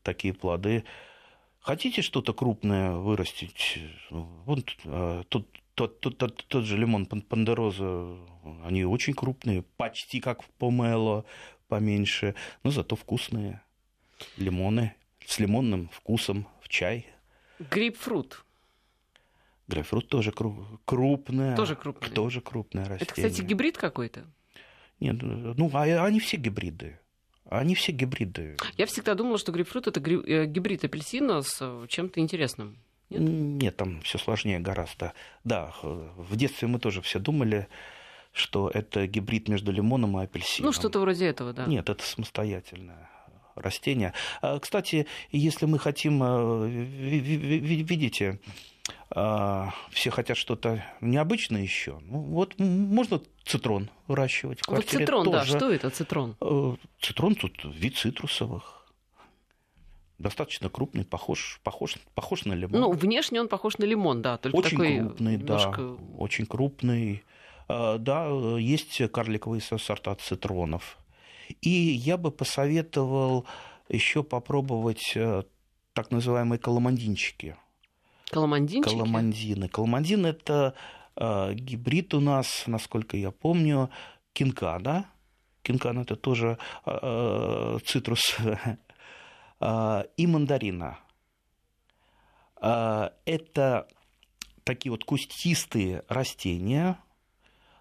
такие 0.03 0.35
плоды. 0.35 0.85
Хотите 1.61 2.03
что-то 2.03 2.35
крупное 2.35 2.93
вырастить? 2.97 3.79
Вот 4.11 4.77
тут 5.29 5.47
тот, 5.75 6.01
тот, 6.01 6.19
тот, 6.19 6.45
тот 6.49 6.65
же 6.65 6.77
лимон 6.77 7.07
пандероза, 7.07 8.19
они 8.65 8.85
очень 8.85 9.15
крупные, 9.15 9.63
почти 9.63 10.21
как 10.21 10.43
в 10.43 10.49
помело, 10.59 11.25
поменьше, 11.69 12.35
но 12.65 12.71
зато 12.71 12.97
вкусные. 12.97 13.63
Лимоны 14.37 14.95
с 15.25 15.39
лимонным 15.39 15.89
вкусом 15.93 16.47
в 16.61 16.69
чай. 16.69 17.07
Грейпфрут. 17.59 18.45
Грейпфрут 19.73 20.09
тоже 20.09 20.33
крупное. 20.33 21.57
Тоже 21.57 21.77
крупное. 21.77 22.11
Тоже 22.11 22.41
крупное 22.41 22.85
растение. 22.85 23.03
Это, 23.03 23.15
кстати, 23.15 23.41
гибрид 23.47 23.79
какой-то? 23.79 24.25
Нет, 25.01 25.17
ну, 25.21 25.71
а, 25.73 25.83
они 26.05 26.21
все 26.21 26.37
гибриды. 26.37 26.99
Они 27.49 27.75
все 27.75 27.93
гибриды. 27.93 28.57
Я 28.77 28.87
всегда 28.87 29.15
думала, 29.15 29.39
что 29.39 29.51
грейпфрут 29.51 29.87
это 29.87 30.01
э, 30.01 30.47
гибрид 30.47 30.85
апельсина 30.85 31.43
с 31.43 31.59
э, 31.61 31.87
чем-то 31.89 32.21
интересным. 32.21 32.79
Нет? 33.11 33.21
Нет, 33.21 33.77
там 33.77 34.01
все 34.03 34.19
сложнее 34.19 34.59
гораздо. 34.59 35.13
Да, 35.45 35.75
в 35.83 36.37
детстве 36.37 36.69
мы 36.69 36.79
тоже 36.79 37.03
все 37.03 37.19
думали, 37.19 37.69
что 38.33 38.71
это 38.73 39.07
гибрид 39.07 39.49
между 39.49 39.73
лимоном 39.73 40.19
и 40.19 40.25
апельсином. 40.25 40.69
Ну, 40.69 40.73
что-то 40.73 41.01
вроде 41.01 41.27
этого, 41.27 41.53
да. 41.53 41.67
Нет, 41.67 41.89
это 41.89 42.03
самостоятельное 42.05 43.11
растение. 43.55 44.13
А, 44.41 44.59
кстати, 44.59 45.07
если 45.31 45.67
мы 45.67 45.79
хотим, 45.79 46.23
э, 46.23 46.69
видите, 46.69 48.41
все 49.11 50.11
хотят 50.11 50.37
что-то 50.37 50.85
необычное 51.01 51.63
еще. 51.63 51.99
Ну, 52.03 52.21
вот 52.21 52.59
можно 52.59 53.21
цитрон 53.45 53.91
выращивать 54.09 54.61
в 54.61 54.63
квартире. 54.65 54.99
Вот 54.99 55.03
цитрон, 55.03 55.25
тоже. 55.27 55.53
да, 55.53 55.59
что 55.59 55.71
это 55.71 55.91
цитрон? 55.91 56.37
Э, 56.41 56.77
цитрон 57.01 57.35
тут 57.35 57.65
вид 57.65 57.97
цитрусовых 57.97 58.83
достаточно 60.23 60.71
крупный, 60.71 61.05
похож, 61.05 61.61
похож, 61.63 61.97
похож 62.15 62.45
на 62.45 62.55
лимон. 62.55 62.81
Ну, 62.81 62.93
внешне 62.93 63.41
он 63.41 63.49
похож 63.49 63.77
на 63.79 63.85
лимон, 63.85 64.23
да, 64.23 64.39
только 64.39 64.57
очень 64.57 64.71
такой 64.71 64.99
крупный, 64.99 65.37
немножко... 65.37 65.81
да, 65.83 66.17
очень 66.17 66.47
крупный. 66.47 67.25
А, 67.69 67.99
да, 67.99 68.29
есть 68.59 69.03
карликовые 69.11 69.61
сорта 69.61 70.15
цитронов. 70.15 70.97
И 71.61 71.71
я 71.71 72.17
бы 72.17 72.31
посоветовал 72.31 73.47
еще 73.89 74.23
попробовать 74.23 75.13
э, 75.17 75.43
так 75.93 76.11
называемые 76.11 76.59
коломандинчики. 76.59 77.57
Коломандинчики? 78.33 78.95
Коломандины. 78.95 79.69
Коломандин– 79.69 80.27
это 80.27 80.75
э, 81.17 81.55
гибрид 81.55 82.15
у 82.15 82.21
нас, 82.21 82.65
насколько 82.67 83.17
я 83.17 83.31
помню, 83.31 83.91
кинкана. 84.33 85.07
Кинкан– 85.63 85.99
это 86.01 86.17
тоже 86.17 86.59
э, 86.87 87.79
цитрус 87.85 88.37
А, 89.65 90.05
и 90.17 90.27
мандарина. 90.27 90.99
А, 92.57 93.13
это 93.25 93.87
такие 94.65 94.91
вот 94.91 95.05
кустистые 95.05 96.03
растения, 96.09 96.99
э, 96.99 97.12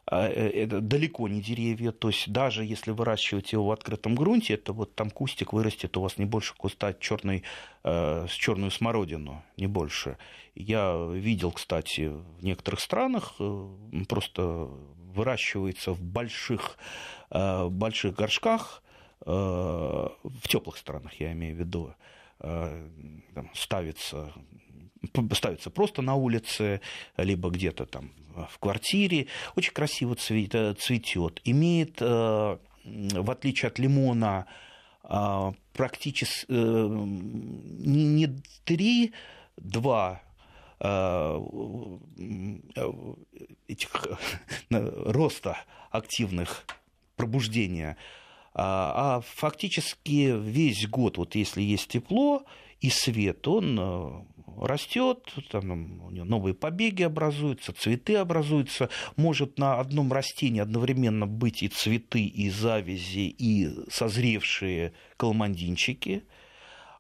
это 0.05 0.81
далеко 0.81 1.27
не 1.27 1.41
деревья, 1.41 1.91
то 1.91 2.09
есть 2.09 2.31
даже 2.31 2.65
если 2.65 2.91
выращивать 2.91 3.53
его 3.53 3.67
в 3.67 3.71
открытом 3.71 4.15
грунте, 4.15 4.55
это 4.55 4.73
вот 4.73 4.95
там 4.95 5.09
кустик 5.09 5.53
вырастет 5.53 5.95
у 5.97 6.01
вас 6.01 6.17
не 6.17 6.25
больше 6.25 6.55
куста 6.55 6.93
черный, 6.93 7.43
э, 7.83 8.25
черную 8.29 8.71
смородину, 8.71 9.43
не 9.57 9.67
больше. 9.67 10.17
Я 10.55 11.07
видел, 11.11 11.51
кстати, 11.51 12.11
в 12.39 12.43
некоторых 12.43 12.79
странах 12.79 13.35
э, 13.39 13.67
просто 14.09 14.69
выращивается 15.13 15.91
в 15.91 16.01
больших, 16.01 16.77
больших 17.29 18.15
горшках, 18.15 18.81
Э, 19.23 20.07
в 20.23 20.47
теплых 20.47 20.77
странах, 20.77 21.13
я 21.19 21.31
имею 21.33 21.55
в 21.55 21.59
виду, 21.59 21.93
э, 22.39 22.89
там, 23.35 23.51
ставится, 23.53 24.33
ставится 25.33 25.69
просто 25.69 26.01
на 26.01 26.15
улице, 26.15 26.81
либо 27.17 27.49
где-то 27.49 27.85
там 27.85 28.11
в 28.49 28.59
квартире, 28.59 29.27
очень 29.55 29.73
красиво 29.73 30.15
цветет, 30.15 31.41
имеет, 31.43 32.01
э, 32.01 32.57
в 32.85 33.31
отличие 33.31 33.67
от 33.67 33.79
лимона, 33.79 34.45
практически 35.73 36.45
не 36.47 38.27
три, 38.63 39.13
два 39.57 40.21
этих 43.67 44.07
роста 44.69 45.57
активных 45.91 46.65
пробуждения 47.17 47.97
а, 48.53 49.17
а 49.17 49.21
фактически 49.21 50.37
весь 50.37 50.87
год, 50.87 51.17
вот 51.17 51.35
если 51.35 51.61
есть 51.61 51.87
тепло 51.87 52.43
и 52.81 52.89
свет, 52.89 53.47
он 53.47 53.79
э, 53.79 54.23
растет, 54.61 55.33
там 55.49 56.01
у 56.03 56.11
него 56.11 56.25
новые 56.25 56.53
побеги 56.53 57.03
образуются, 57.03 57.73
цветы 57.73 58.15
образуются. 58.15 58.89
Может 59.17 59.57
на 59.59 59.79
одном 59.79 60.13
растении 60.13 60.61
одновременно 60.61 61.27
быть 61.27 61.63
и 61.63 61.67
цветы, 61.67 62.23
и 62.23 62.49
завязи, 62.49 63.33
и 63.37 63.69
созревшие 63.89 64.93
каламандинчики. 65.17 66.23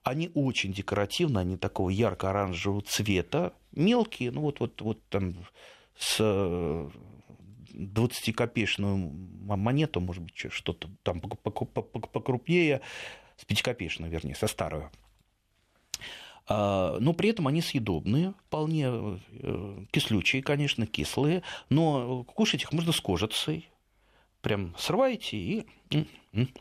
Они 0.03 0.31
очень 0.33 0.73
декоративны, 0.73 1.39
они 1.39 1.57
такого 1.57 1.89
ярко-оранжевого 1.89 2.81
цвета, 2.81 3.53
мелкие, 3.71 4.31
ну 4.31 4.41
вот, 4.41 4.59
вот, 4.59 4.81
вот 4.81 5.07
там 5.09 5.35
с 5.95 6.19
20-копеечную 7.73 9.11
монету, 9.55 10.01
может 10.01 10.23
быть, 10.23 10.51
что-то 10.51 10.89
там 11.03 11.21
покрупнее, 11.21 12.81
с 13.37 13.45
5-копеечную, 13.45 14.09
вернее, 14.09 14.33
со 14.35 14.47
старую. 14.47 14.89
А, 16.53 16.97
но 16.99 17.13
при 17.13 17.29
этом 17.29 17.47
они 17.47 17.61
съедобные, 17.61 18.33
вполне 18.47 18.87
э, 18.89 19.85
кислючие, 19.91 20.43
конечно, 20.43 20.85
кислые, 20.85 21.43
но 21.69 22.23
кушать 22.25 22.63
их 22.63 22.73
можно 22.73 22.91
с 22.91 22.99
кожицей. 22.99 23.69
Прям 24.41 24.75
срываете 24.77 25.37
и 25.37 25.65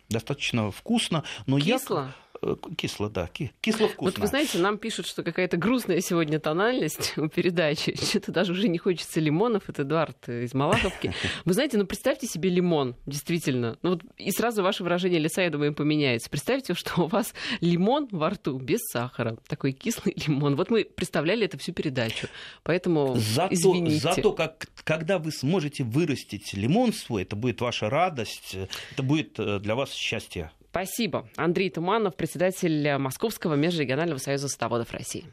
достаточно 0.09 0.71
вкусно. 0.71 1.25
Но 1.47 1.59
Кисло? 1.59 2.13
Я... 2.30 2.30
Э, 2.43 2.57
кисло, 2.77 3.11
да, 3.11 3.29
кисло-вкусно. 3.61 4.05
Вот 4.05 4.19
вы 4.19 4.27
знаете, 4.27 4.59
нам 4.59 4.79
пишут, 4.79 5.07
что 5.07 5.23
какая-то 5.23 5.57
грустная 5.59 6.01
сегодня 6.01 6.41
тональность 6.41 7.13
у 7.19 7.29
передачи. 7.29 7.95
Что-то 7.95 8.33
даже 8.33 8.53
уже 8.53 8.69
не 8.69 8.79
хочется 8.79 9.21
лимонов. 9.21 9.69
Это 9.69 9.83
Эдуард 9.83 10.29
из 10.29 10.55
Малаховки. 10.55 11.13
Вы 11.45 11.53
знаете, 11.53 11.77
ну 11.77 11.85
представьте 11.85 12.27
себе 12.27 12.49
лимон, 12.49 12.97
действительно. 13.07 13.79
Ну 13.83 13.91
вот 13.91 14.03
и 14.17 14.31
сразу 14.31 14.63
ваше 14.63 14.83
выражение 14.83 15.21
лица, 15.21 15.43
я 15.43 15.51
думаю, 15.51 15.75
поменяется. 15.75 16.31
Представьте, 16.31 16.75
что 16.75 17.03
у 17.03 17.07
вас 17.09 17.35
лимон 17.61 18.09
во 18.11 18.31
рту 18.31 18.59
без 18.59 18.81
сахара. 18.91 19.37
Такой 19.47 19.73
кислый 19.73 20.15
лимон. 20.27 20.57
Вот 20.57 20.71
мы 20.71 20.85
представляли 20.85 21.45
это 21.45 21.59
всю 21.59 21.73
передачу. 21.73 22.29
Поэтому 22.63 23.17
зато, 23.17 23.55
извините. 23.55 24.01
Зато 24.01 24.33
как, 24.33 24.69
когда 24.85 25.19
вы 25.19 25.31
сможете 25.31 25.85
вырастить 25.85 26.55
лимон 26.55 26.95
свой, 26.95 27.23
это 27.23 27.37
будет 27.37 27.61
ваша 27.61 27.91
радость, 27.91 28.57
это 28.93 29.03
будет 29.03 29.39
э, 29.39 29.59
для 29.59 29.75
вас 29.75 29.93
счастье. 29.93 30.53
Спасибо. 30.71 31.29
Андрей 31.37 31.69
Туманов, 31.69 32.15
председатель 32.15 32.97
Московского 32.97 33.55
межрегионального 33.55 34.19
союза 34.19 34.49
садоводов 34.49 34.93
России. 34.93 35.25